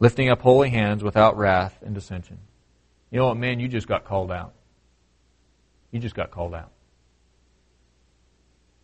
[0.00, 2.38] lifting up holy hands without wrath and dissension.
[3.12, 3.60] You know what, man?
[3.60, 4.52] You just got called out.
[5.92, 6.72] You just got called out.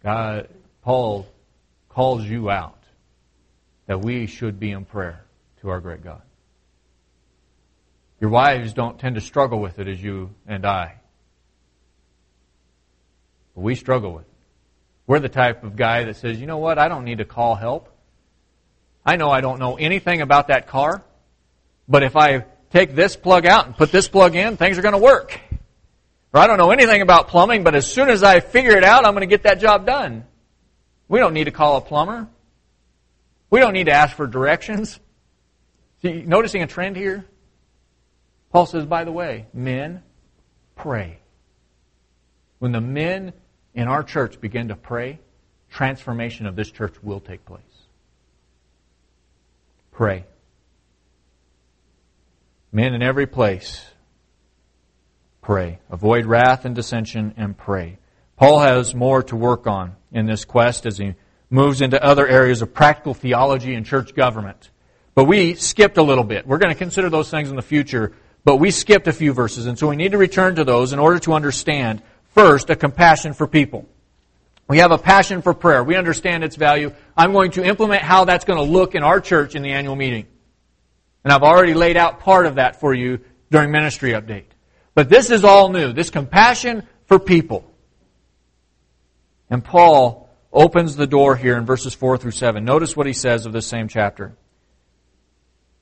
[0.04, 0.48] God,
[0.82, 1.26] Paul
[1.88, 2.78] calls you out
[3.86, 5.24] that we should be in prayer
[5.62, 6.22] to our great God.
[8.20, 11.00] Your wives don't tend to struggle with it as you and I.
[13.56, 14.26] We struggle with.
[15.06, 17.54] We're the type of guy that says, you know what, I don't need to call
[17.54, 17.88] help.
[19.04, 21.02] I know I don't know anything about that car,
[21.88, 24.92] but if I take this plug out and put this plug in, things are going
[24.92, 25.40] to work.
[26.34, 29.06] Or I don't know anything about plumbing, but as soon as I figure it out,
[29.06, 30.26] I'm going to get that job done.
[31.08, 32.28] We don't need to call a plumber.
[33.48, 34.98] We don't need to ask for directions.
[36.02, 37.24] See, noticing a trend here?
[38.52, 40.02] Paul says, by the way, men,
[40.74, 41.20] pray.
[42.58, 43.32] When the men
[43.76, 45.20] in our church begin to pray,
[45.70, 47.60] transformation of this church will take place.
[49.92, 50.24] Pray.
[52.72, 53.84] Men in every place,
[55.42, 55.78] pray.
[55.90, 57.98] Avoid wrath and dissension and pray.
[58.36, 61.14] Paul has more to work on in this quest as he
[61.48, 64.70] moves into other areas of practical theology and church government.
[65.14, 66.46] But we skipped a little bit.
[66.46, 68.12] We're going to consider those things in the future
[68.46, 71.00] but we skipped a few verses, and so we need to return to those in
[71.00, 72.00] order to understand,
[72.36, 73.88] first, a compassion for people.
[74.68, 75.82] We have a passion for prayer.
[75.82, 76.92] We understand its value.
[77.16, 79.96] I'm going to implement how that's going to look in our church in the annual
[79.96, 80.26] meeting.
[81.24, 83.20] And I've already laid out part of that for you
[83.50, 84.44] during ministry update.
[84.94, 85.92] But this is all new.
[85.92, 87.64] This compassion for people.
[89.48, 92.64] And Paul opens the door here in verses 4 through 7.
[92.64, 94.36] Notice what he says of this same chapter.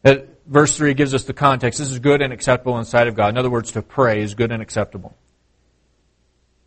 [0.02, 1.78] That verse 3 gives us the context.
[1.78, 3.30] This is good and acceptable in sight of God.
[3.30, 5.16] In other words, to pray is good and acceptable.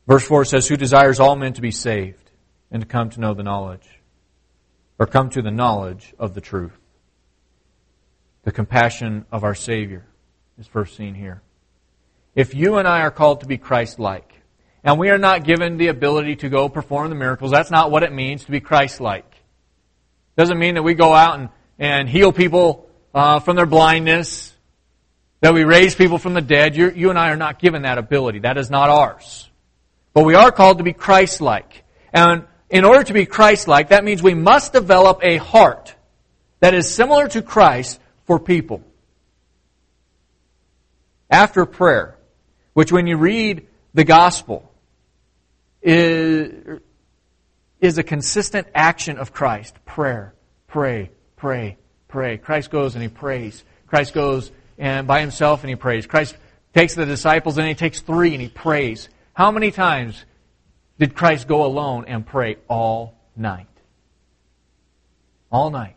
[0.07, 2.31] Verse 4 says, Who desires all men to be saved
[2.71, 3.87] and to come to know the knowledge,
[4.97, 6.77] or come to the knowledge of the truth.
[8.43, 10.05] The compassion of our Savior
[10.57, 11.41] is first seen here.
[12.35, 14.31] If you and I are called to be Christ like,
[14.83, 18.03] and we are not given the ability to go perform the miracles, that's not what
[18.03, 19.29] it means to be Christ like.
[20.37, 24.53] Doesn't mean that we go out and, and heal people uh, from their blindness,
[25.41, 26.75] that we raise people from the dead.
[26.75, 28.39] You're, you and I are not given that ability.
[28.39, 29.49] That is not ours.
[30.17, 31.83] But we are called to be Christ-like.
[32.11, 35.93] And in order to be Christ-like, that means we must develop a heart
[36.59, 38.81] that is similar to Christ for people.
[41.29, 42.17] After prayer,
[42.73, 44.71] which when you read the gospel,
[45.83, 46.79] is,
[47.79, 49.75] is a consistent action of Christ.
[49.85, 50.33] Prayer,
[50.65, 51.77] pray, pray,
[52.07, 52.39] pray.
[52.39, 53.63] Christ goes and he prays.
[53.85, 56.07] Christ goes and by himself and he prays.
[56.07, 56.35] Christ
[56.73, 59.09] takes the disciples and he takes three and he prays.
[59.37, 60.25] How many times
[60.97, 63.67] did Christ go alone and pray all night?
[65.51, 65.93] All night.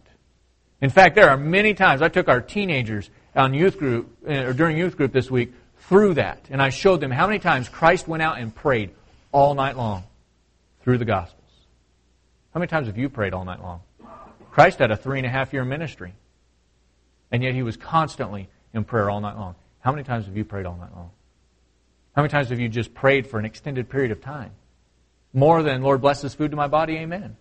[0.82, 4.52] In fact, there are many times I took our teenagers on youth group uh, or
[4.52, 5.54] during youth group this week
[5.88, 8.90] through that, and I showed them how many times Christ went out and prayed
[9.32, 10.04] all night long
[10.84, 11.40] through the Gospels.
[12.52, 13.80] How many times have you prayed all night long?
[14.50, 16.12] Christ had a three and a half year ministry.
[17.32, 19.54] And yet he was constantly in prayer all night long.
[19.78, 21.12] How many times have you prayed all night long?
[22.20, 24.50] How many times have you just prayed for an extended period of time?
[25.32, 27.38] More than, Lord, bless this food to my body, amen.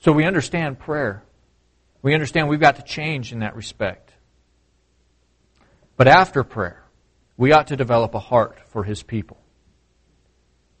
[0.00, 1.22] So we understand prayer.
[2.02, 4.12] We understand we've got to change in that respect.
[5.96, 6.84] But after prayer,
[7.38, 9.38] we ought to develop a heart for his people.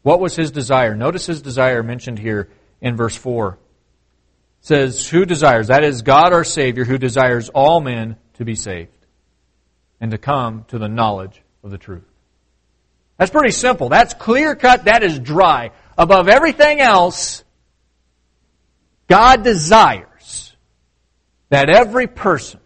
[0.02, 0.94] What was his desire?
[0.94, 2.50] Notice his desire mentioned here
[2.82, 3.58] in verse 4 It
[4.60, 9.06] says, Who desires, that is God our Savior, who desires all men to be saved
[10.02, 12.04] and to come to the knowledge of the truth.
[13.18, 13.88] That's pretty simple.
[13.88, 14.84] That's clear cut.
[14.84, 15.70] That is dry.
[15.96, 17.44] Above everything else,
[19.08, 20.56] God desires
[21.50, 22.60] that every person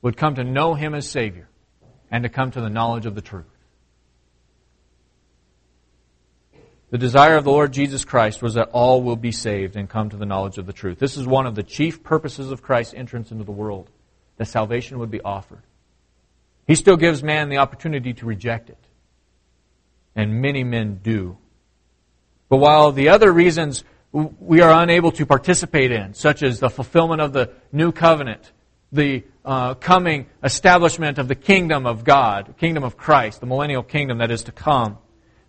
[0.00, 1.48] would come to know Him as Savior
[2.10, 3.46] and to come to the knowledge of the truth.
[6.90, 10.10] The desire of the Lord Jesus Christ was that all will be saved and come
[10.10, 10.98] to the knowledge of the truth.
[10.98, 13.88] This is one of the chief purposes of Christ's entrance into the world,
[14.36, 15.62] that salvation would be offered.
[16.66, 18.78] He still gives man the opportunity to reject it.
[20.14, 21.38] And many men do.
[22.48, 23.82] But while the other reasons
[24.12, 28.52] we are unable to participate in, such as the fulfillment of the new covenant,
[28.92, 34.18] the uh, coming establishment of the kingdom of God, kingdom of Christ, the millennial kingdom
[34.18, 34.98] that is to come,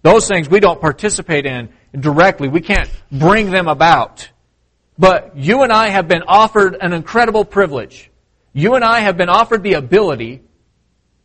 [0.01, 2.47] those things we don't participate in directly.
[2.47, 4.29] We can't bring them about.
[4.97, 8.09] But you and I have been offered an incredible privilege.
[8.53, 10.41] You and I have been offered the ability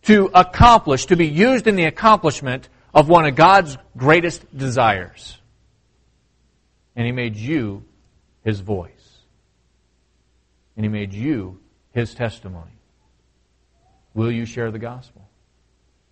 [0.03, 5.39] to accomplish, to be used in the accomplishment of one of God's greatest desires.
[6.97, 7.85] And He made you
[8.45, 8.91] His voice.
[10.77, 11.61] And He made you
[11.93, 12.73] His testimony.
[14.15, 15.29] Will you share the gospel?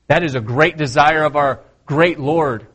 [0.08, 2.66] That is a great desire of our great Lord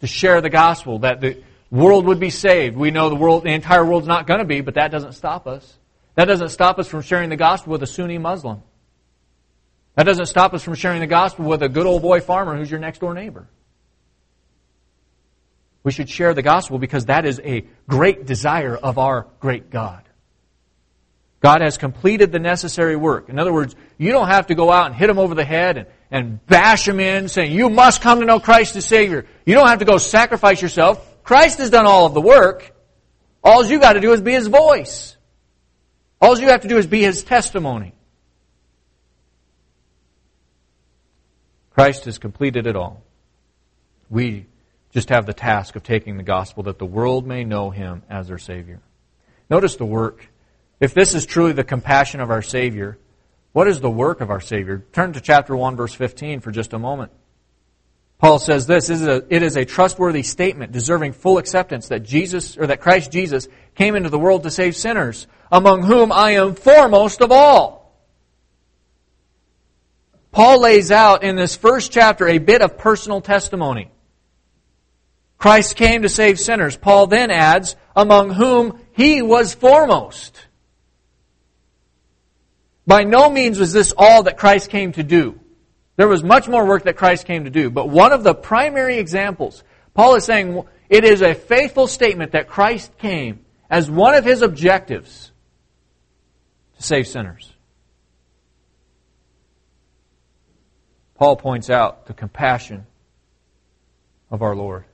[0.00, 2.76] to share the gospel, that the world would be saved.
[2.76, 5.46] We know the world, the entire world's not going to be, but that doesn't stop
[5.46, 5.78] us.
[6.14, 8.62] That doesn't stop us from sharing the gospel with a Sunni Muslim.
[9.96, 12.70] That doesn't stop us from sharing the gospel with a good old boy farmer who's
[12.70, 13.48] your next door neighbor.
[15.84, 20.02] We should share the gospel because that is a great desire of our great God.
[21.40, 23.28] God has completed the necessary work.
[23.28, 25.76] In other words, you don't have to go out and hit him over the head
[25.76, 29.26] and, and bash him in saying, you must come to know Christ as Savior.
[29.44, 31.22] You don't have to go sacrifice yourself.
[31.22, 32.74] Christ has done all of the work.
[33.42, 35.16] All you got to do is be His voice.
[36.18, 37.93] All you have to do is be His testimony.
[41.74, 43.02] Christ has completed it all.
[44.08, 44.46] We
[44.92, 48.28] just have the task of taking the gospel that the world may know him as
[48.28, 48.80] their Savior.
[49.50, 50.28] Notice the work.
[50.78, 52.96] If this is truly the compassion of our Savior,
[53.52, 54.84] what is the work of our Savior?
[54.92, 57.10] Turn to chapter 1, verse 15 for just a moment.
[58.18, 62.56] Paul says this, is a, it is a trustworthy statement deserving full acceptance that Jesus,
[62.56, 66.54] or that Christ Jesus came into the world to save sinners, among whom I am
[66.54, 67.83] foremost of all.
[70.34, 73.92] Paul lays out in this first chapter a bit of personal testimony.
[75.38, 76.76] Christ came to save sinners.
[76.76, 80.36] Paul then adds, among whom he was foremost.
[82.84, 85.38] By no means was this all that Christ came to do.
[85.94, 87.70] There was much more work that Christ came to do.
[87.70, 89.62] But one of the primary examples,
[89.94, 94.42] Paul is saying it is a faithful statement that Christ came as one of his
[94.42, 95.30] objectives
[96.78, 97.53] to save sinners.
[101.14, 102.86] Paul points out the compassion
[104.30, 104.84] of our Lord.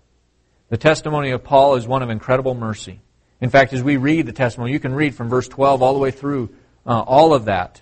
[0.69, 3.01] The testimony of Paul is one of incredible mercy.
[3.41, 5.99] In fact, as we read the testimony, you can read from verse 12 all the
[5.99, 6.51] way through
[6.87, 7.81] uh, all of that.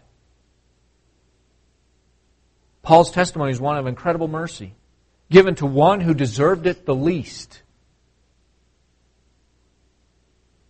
[2.82, 4.72] Paul's testimony is one of incredible mercy,
[5.30, 7.60] given to one who deserved it the least.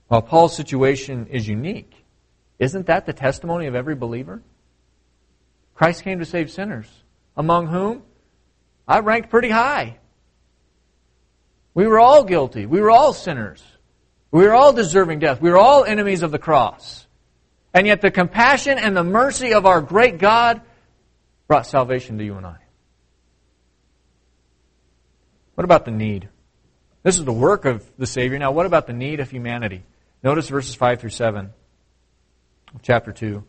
[0.09, 1.93] While Paul's situation is unique,
[2.59, 4.43] isn't that the testimony of every believer?
[5.75, 6.89] Christ came to save sinners
[7.39, 8.03] among whom
[8.87, 9.99] I ranked pretty high.
[11.73, 12.67] We were all guilty.
[12.67, 13.63] We were all sinners.
[14.33, 15.41] We were all deserving death.
[15.41, 17.07] We were all enemies of the cross.
[17.73, 20.61] And yet the compassion and the mercy of our great God
[21.47, 22.57] brought salvation to you and I.
[25.55, 26.29] What about the need?
[27.03, 28.39] This is the work of the Savior.
[28.39, 29.85] Now, what about the need of humanity?
[30.23, 31.51] Notice verses 5 through 7
[32.75, 33.45] of chapter 2.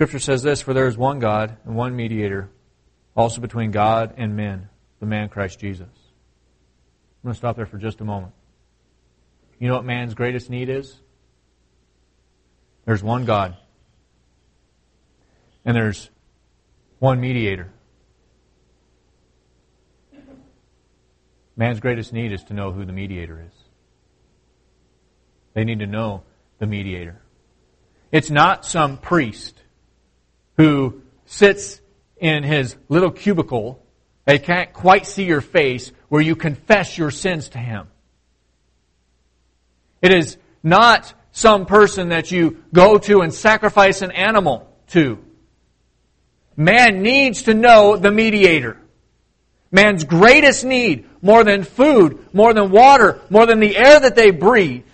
[0.00, 2.48] Scripture says this For there is one God and one mediator,
[3.14, 5.90] also between God and men, the man Christ Jesus.
[5.92, 8.32] I'm going to stop there for just a moment.
[9.58, 10.96] You know what man's greatest need is?
[12.86, 13.58] There's one God.
[15.66, 16.08] And there's
[16.98, 17.70] one mediator.
[21.56, 23.52] Man's greatest need is to know who the mediator is.
[25.52, 26.22] They need to know
[26.58, 27.20] the mediator.
[28.10, 29.60] It's not some priest
[30.60, 31.80] who sits
[32.18, 33.82] in his little cubicle.
[34.26, 37.88] They can't quite see your face where you confess your sins to him.
[40.02, 45.18] It is not some person that you go to and sacrifice an animal to.
[46.56, 48.76] Man needs to know the mediator.
[49.70, 54.30] Man's greatest need, more than food, more than water, more than the air that they
[54.30, 54.84] breathe,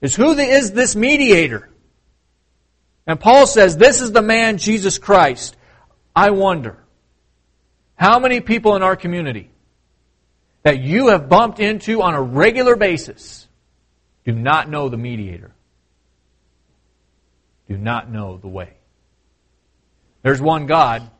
[0.00, 1.68] is who is this mediator?
[3.08, 5.56] And Paul says, This is the man, Jesus Christ.
[6.14, 6.76] I wonder,
[7.96, 9.50] how many people in our community
[10.62, 13.48] that you have bumped into on a regular basis
[14.24, 15.52] do not know the mediator?
[17.66, 18.74] Do not know the way.
[20.22, 21.10] There's one God,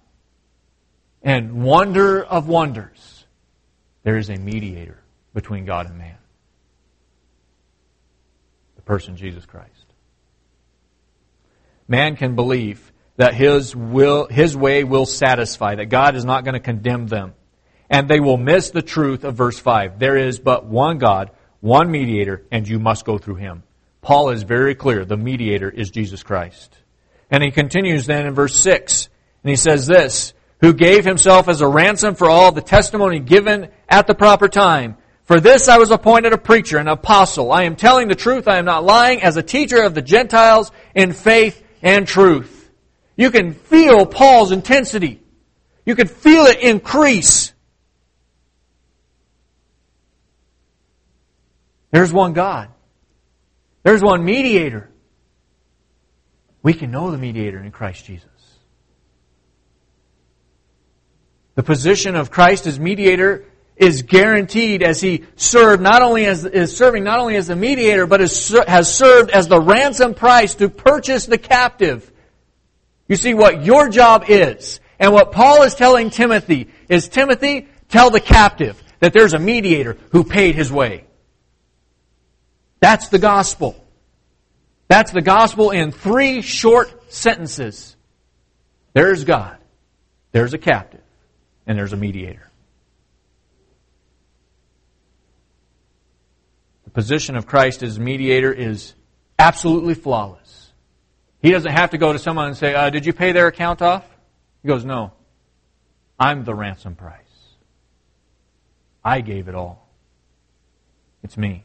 [1.22, 3.24] and wonder of wonders,
[4.02, 4.98] there is a mediator
[5.32, 6.16] between God and man.
[8.76, 9.77] The person Jesus Christ
[11.88, 16.54] man can believe that his will, his way will satisfy, that God is not going
[16.54, 17.34] to condemn them.
[17.90, 19.98] And they will miss the truth of verse 5.
[19.98, 21.30] There is but one God,
[21.60, 23.64] one mediator, and you must go through him.
[24.02, 25.04] Paul is very clear.
[25.04, 26.76] The mediator is Jesus Christ.
[27.30, 29.08] And he continues then in verse 6,
[29.42, 33.68] and he says this, who gave himself as a ransom for all the testimony given
[33.88, 34.96] at the proper time.
[35.24, 37.52] For this I was appointed a preacher, an apostle.
[37.52, 38.48] I am telling the truth.
[38.48, 42.70] I am not lying as a teacher of the Gentiles in faith and truth.
[43.16, 45.20] You can feel Paul's intensity.
[45.84, 47.52] You can feel it increase.
[51.90, 52.68] There's one God.
[53.82, 54.90] There's one mediator.
[56.62, 58.28] We can know the mediator in Christ Jesus.
[61.54, 63.44] The position of Christ as mediator
[63.78, 68.06] is guaranteed as he served not only as is serving not only as the mediator
[68.06, 72.10] but is, has served as the ransom price to purchase the captive.
[73.06, 74.80] You see what your job is.
[74.98, 79.96] And what Paul is telling Timothy is Timothy, tell the captive that there's a mediator
[80.10, 81.04] who paid his way.
[82.80, 83.76] That's the gospel.
[84.88, 87.96] That's the gospel in three short sentences.
[88.92, 89.58] There's God.
[90.32, 91.02] There's a captive
[91.66, 92.47] and there's a mediator.
[96.98, 98.92] Position of Christ as mediator is
[99.38, 100.72] absolutely flawless.
[101.40, 103.82] He doesn't have to go to someone and say, uh, Did you pay their account
[103.82, 104.04] off?
[104.64, 105.12] He goes, No.
[106.18, 107.20] I'm the ransom price.
[109.04, 109.88] I gave it all.
[111.22, 111.62] It's me.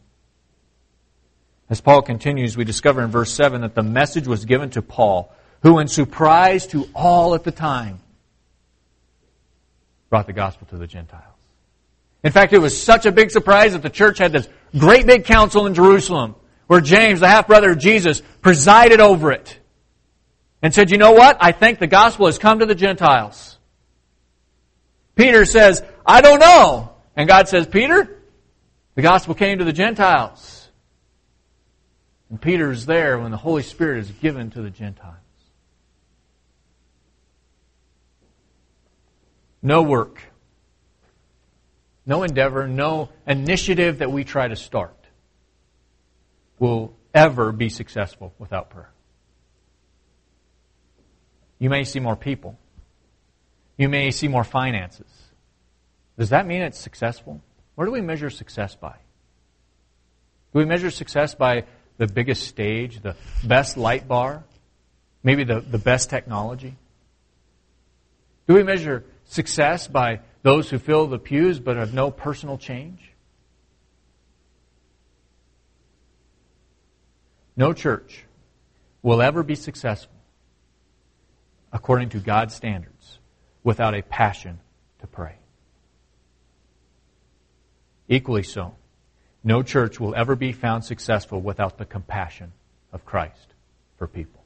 [1.68, 5.34] As Paul continues, we discover in verse 7 that the message was given to Paul,
[5.64, 8.02] who, in surprise to all at the time,
[10.12, 11.24] brought the gospel to the Gentiles.
[12.24, 14.48] In fact, it was such a big surprise that the church had this
[14.78, 16.36] great big council in Jerusalem
[16.68, 19.60] where James, the half brother of Jesus, presided over it
[20.62, 21.38] and said, You know what?
[21.40, 23.58] I think the gospel has come to the Gentiles.
[25.16, 26.92] Peter says, I don't know.
[27.16, 28.22] And God says, Peter,
[28.96, 30.68] the gospel came to the Gentiles.
[32.30, 35.18] And Peter is there when the Holy Spirit is given to the Gentiles.
[39.64, 40.22] no work,
[42.06, 44.96] no endeavor, no initiative that we try to start
[46.60, 48.92] will ever be successful without prayer.
[51.60, 52.58] You may see more people.
[53.78, 55.08] You may see more finances.
[56.18, 57.42] Does that mean it's successful?
[57.76, 58.96] Where do we measure success by?
[60.54, 61.66] Do we measure success by
[61.98, 64.44] the biggest stage, the best light bar,
[65.24, 66.76] maybe the, the best technology?
[68.48, 73.12] Do we measure success by those who fill the pews but have no personal change?
[77.56, 78.26] No church
[79.02, 80.14] will ever be successful
[81.72, 83.20] according to God's standards
[83.64, 84.60] without a passion
[85.00, 85.36] to pray.
[88.08, 88.76] Equally so,
[89.44, 92.52] no church will ever be found successful without the compassion
[92.92, 93.54] of Christ
[93.98, 94.44] for people.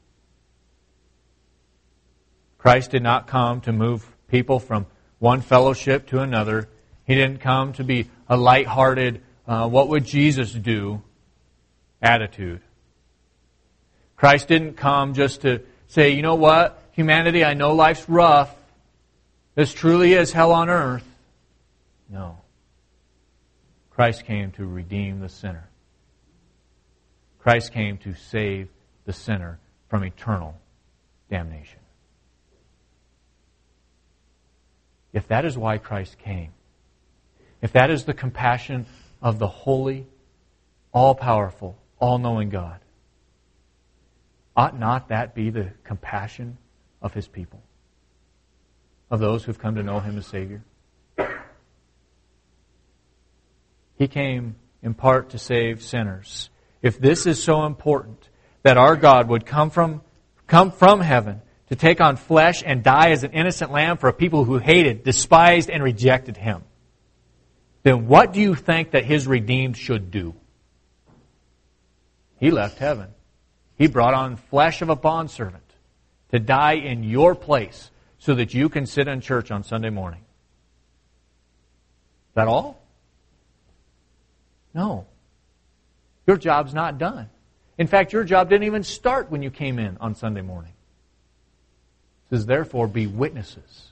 [2.57, 4.85] Christ did not come to move people from
[5.20, 6.68] one fellowship to another.
[7.05, 11.01] He didn't come to be a light-hearted, uh, what would Jesus do
[12.01, 12.61] attitude.
[14.15, 18.53] Christ didn't come just to say, you know what, humanity, I know life's rough.
[19.55, 21.05] This truly is hell on earth.
[22.09, 22.38] No.
[23.91, 25.68] Christ came to redeem the sinner.
[27.39, 28.70] Christ came to save
[29.05, 29.59] the sinner
[29.89, 30.55] from eternal
[31.30, 31.76] damnation.
[35.13, 36.51] If that is why Christ came,
[37.61, 38.85] if that is the compassion
[39.21, 40.07] of the holy,
[40.91, 42.79] all powerful, all knowing God,
[44.55, 46.57] ought not that be the compassion
[47.01, 47.61] of his people,
[49.09, 50.63] of those who've come to know him as Savior?
[53.97, 56.49] He came in part to save sinners.
[56.81, 58.29] If this is so important
[58.61, 60.01] that our God would come from,
[60.45, 64.13] come from heaven to take on flesh and die as an innocent lamb for a
[64.13, 66.63] people who hated, despised, and rejected him,
[67.84, 70.34] then what do you think that his redeemed should do?
[72.39, 73.09] He left heaven.
[73.78, 75.63] He brought on flesh of a bondservant
[76.32, 80.22] to die in your place so that you can sit in church on Sunday morning.
[82.30, 82.82] Is that all?
[84.74, 85.05] No.
[86.26, 87.30] Your job's not done.
[87.78, 90.74] In fact, your job didn't even start when you came in on Sunday morning
[92.30, 93.91] says, Therefore, be witnesses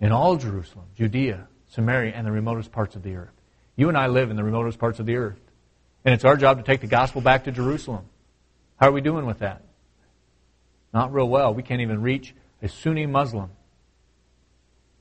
[0.00, 3.32] in all Jerusalem, Judea, Samaria, and the remotest parts of the earth.
[3.76, 5.40] You and I live in the remotest parts of the earth.
[6.04, 8.04] And it's our job to take the gospel back to Jerusalem.
[8.76, 9.62] How are we doing with that?
[10.92, 11.54] Not real well.
[11.54, 13.50] We can't even reach a Sunni Muslim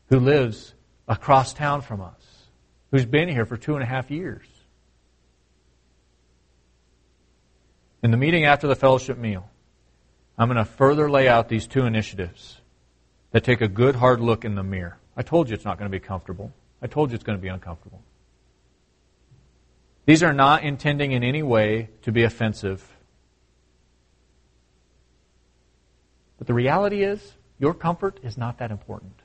[0.09, 0.73] who lives
[1.07, 2.21] across town from us,
[2.91, 4.45] who's been here for two and a half years.
[8.03, 9.49] In the meeting after the fellowship meal,
[10.41, 12.59] I'm going to further lay out these two initiatives
[13.29, 14.97] that take a good hard look in the mirror.
[15.15, 16.51] I told you it's not going to be comfortable.
[16.81, 18.01] I told you it's going to be uncomfortable.
[20.07, 22.83] These are not intending in any way to be offensive.
[26.39, 27.21] But the reality is,
[27.59, 29.19] your comfort is not that important.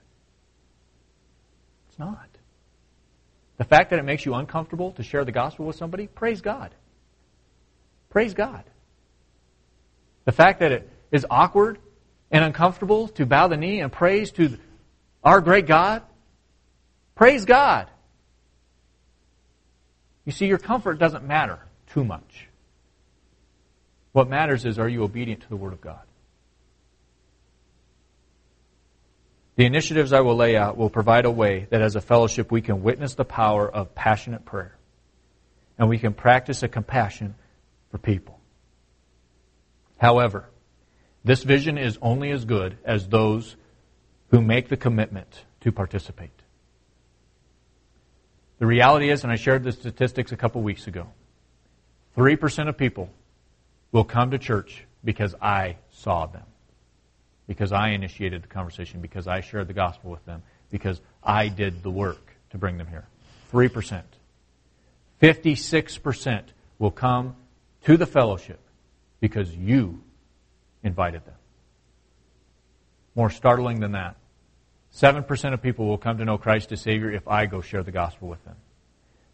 [1.89, 2.29] It's not.
[3.57, 6.75] The fact that it makes you uncomfortable to share the gospel with somebody, praise God.
[8.11, 8.65] Praise God.
[10.27, 11.79] The fact that it is awkward
[12.31, 14.59] and uncomfortable to bow the knee and praise to
[15.23, 16.03] our great God,
[17.15, 17.89] praise God.
[20.25, 22.49] You see, your comfort doesn't matter too much.
[24.13, 26.01] What matters is are you obedient to the Word of God?
[29.57, 32.61] The initiatives I will lay out will provide a way that as a fellowship we
[32.61, 34.77] can witness the power of passionate prayer
[35.79, 37.35] and we can practice a compassion
[37.91, 38.39] for people.
[39.97, 40.49] However,
[41.27, 43.57] this vision is only as good as those
[44.31, 46.31] who make the commitment to participate.
[48.61, 51.09] The reality is, and I shared the statistics a couple weeks ago,
[52.17, 53.11] 3% of people
[53.91, 56.45] will come to church because I saw them,
[57.49, 61.83] because I initiated the conversation, because I shared the gospel with them, because I did
[61.83, 63.09] the work to bring them here.
[63.53, 64.01] 3%.
[65.21, 66.43] 56%
[66.79, 67.35] will come
[67.83, 68.61] to the fellowship
[69.19, 70.05] because you
[70.87, 71.35] invited them.
[73.15, 74.17] More startling than that,
[74.95, 77.93] 7% of people will come to know Christ as Savior if I go share the
[77.93, 78.57] gospel with them.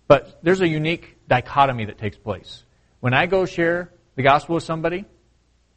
[0.09, 2.65] But there's a unique dichotomy that takes place.
[3.01, 5.05] When I go share the gospel with somebody,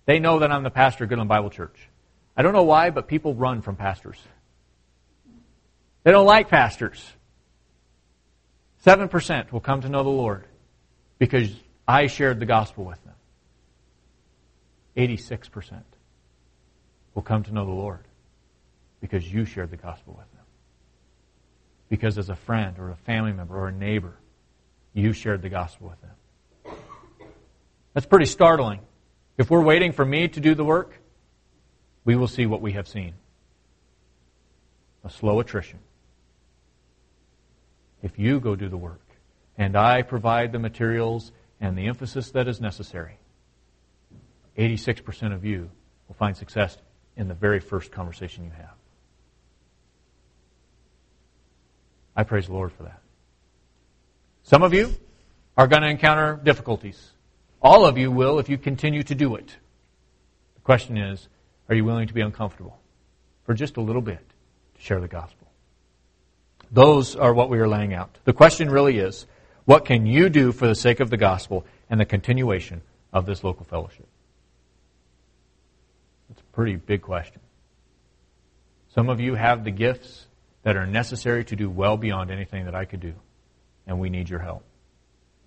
[0.05, 1.89] they know that I'm the pastor of Goodland Bible Church.
[2.37, 4.17] I don't know why, but people run from pastors.
[6.03, 7.03] They don't like pastors.
[8.85, 10.45] 7% will come to know the Lord
[11.17, 11.49] because
[11.87, 13.14] I shared the gospel with them.
[14.95, 15.81] 86%
[17.13, 18.05] will come to know the Lord
[19.01, 20.43] because you shared the gospel with them.
[21.89, 24.17] Because as a friend or a family member or a neighbor,
[24.93, 26.77] you shared the gospel with them.
[27.93, 28.81] That's pretty startling.
[29.37, 30.99] If we're waiting for me to do the work,
[32.03, 33.13] we will see what we have seen
[35.03, 35.79] a slow attrition.
[38.01, 39.01] If you go do the work
[39.57, 41.31] and I provide the materials
[41.61, 43.19] and the emphasis that is necessary,
[44.57, 45.69] 86% of you
[46.07, 46.77] will find success
[47.17, 48.73] in the very first conversation you have.
[52.15, 53.01] I praise the Lord for that.
[54.43, 54.93] Some of you
[55.57, 57.11] are going to encounter difficulties.
[57.61, 59.47] All of you will if you continue to do it.
[60.55, 61.27] The question is,
[61.67, 62.79] are you willing to be uncomfortable
[63.43, 64.19] for just a little bit
[64.75, 65.47] to share the gospel?
[66.71, 68.17] Those are what we are laying out.
[68.23, 69.25] The question really is,
[69.65, 72.81] what can you do for the sake of the gospel and the continuation
[73.11, 74.07] of this local fellowship?
[76.55, 77.41] Pretty big question.
[78.93, 80.25] Some of you have the gifts
[80.63, 83.13] that are necessary to do well beyond anything that I could do,
[83.85, 84.63] and we need your help.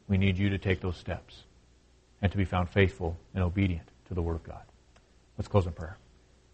[0.06, 1.44] We need you to take those steps
[2.20, 4.61] and to be found faithful and obedient to the Word of God.
[5.38, 5.96] Let's close in prayer.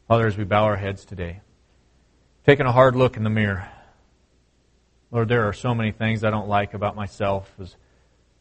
[0.07, 1.40] Father, as we bow our heads today,
[2.46, 3.68] taking a hard look in the mirror,
[5.11, 7.74] Lord, there are so many things I don't like about myself as,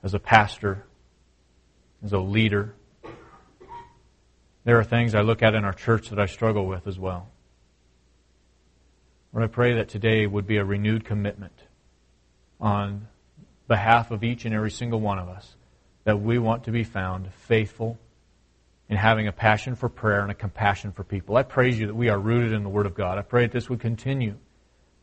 [0.03, 0.85] as a pastor,
[2.05, 2.75] as a leader,
[4.63, 7.27] there are things I look at in our church that I struggle with as well.
[9.33, 11.63] Lord, I pray that today would be a renewed commitment
[12.61, 13.07] on
[13.67, 15.55] behalf of each and every single one of us
[16.03, 17.97] that we want to be found faithful
[18.89, 21.35] in having a passion for prayer and a compassion for people.
[21.35, 23.17] I praise you that we are rooted in the Word of God.
[23.17, 24.35] I pray that this would continue.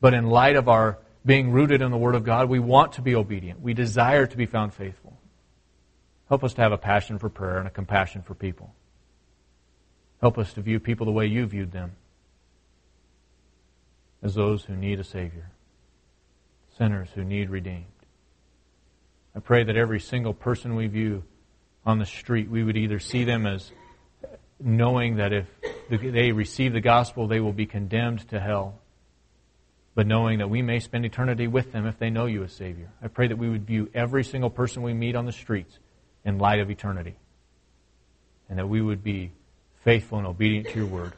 [0.00, 3.02] But in light of our being rooted in the Word of God, we want to
[3.02, 3.60] be obedient.
[3.60, 5.18] We desire to be found faithful.
[6.28, 8.72] Help us to have a passion for prayer and a compassion for people.
[10.20, 11.92] Help us to view people the way you viewed them
[14.22, 15.50] as those who need a Savior,
[16.76, 17.86] sinners who need redeemed.
[19.34, 21.24] I pray that every single person we view
[21.86, 23.72] on the street, we would either see them as
[24.62, 25.46] knowing that if
[25.88, 28.78] they receive the gospel, they will be condemned to hell,
[29.94, 32.90] but knowing that we may spend eternity with them if they know you as Savior.
[33.02, 35.78] I pray that we would view every single person we meet on the streets
[36.26, 37.16] in light of eternity,
[38.50, 39.32] and that we would be
[39.82, 41.12] faithful and obedient to your word.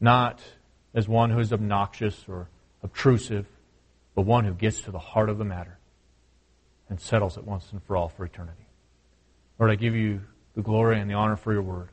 [0.00, 0.40] Not
[0.94, 2.48] as one who is obnoxious or
[2.82, 3.46] obtrusive,
[4.14, 5.78] but one who gets to the heart of the matter
[6.88, 8.66] and settles it once and for all for eternity.
[9.58, 10.20] Lord, I give you
[10.54, 11.88] the glory and the honor for your word.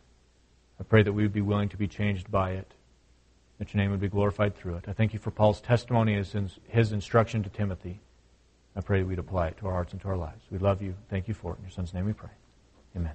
[0.80, 2.74] I pray that we would be willing to be changed by it,
[3.60, 4.86] that your name would be glorified through it.
[4.88, 6.36] I thank you for Paul's testimony as
[6.68, 8.00] his instruction to Timothy.
[8.76, 10.44] I pray that we'd apply it to our hearts and to our lives.
[10.50, 10.96] We love you.
[11.10, 11.58] Thank you for it.
[11.58, 12.32] In your son's name we pray.
[12.96, 13.14] Amen.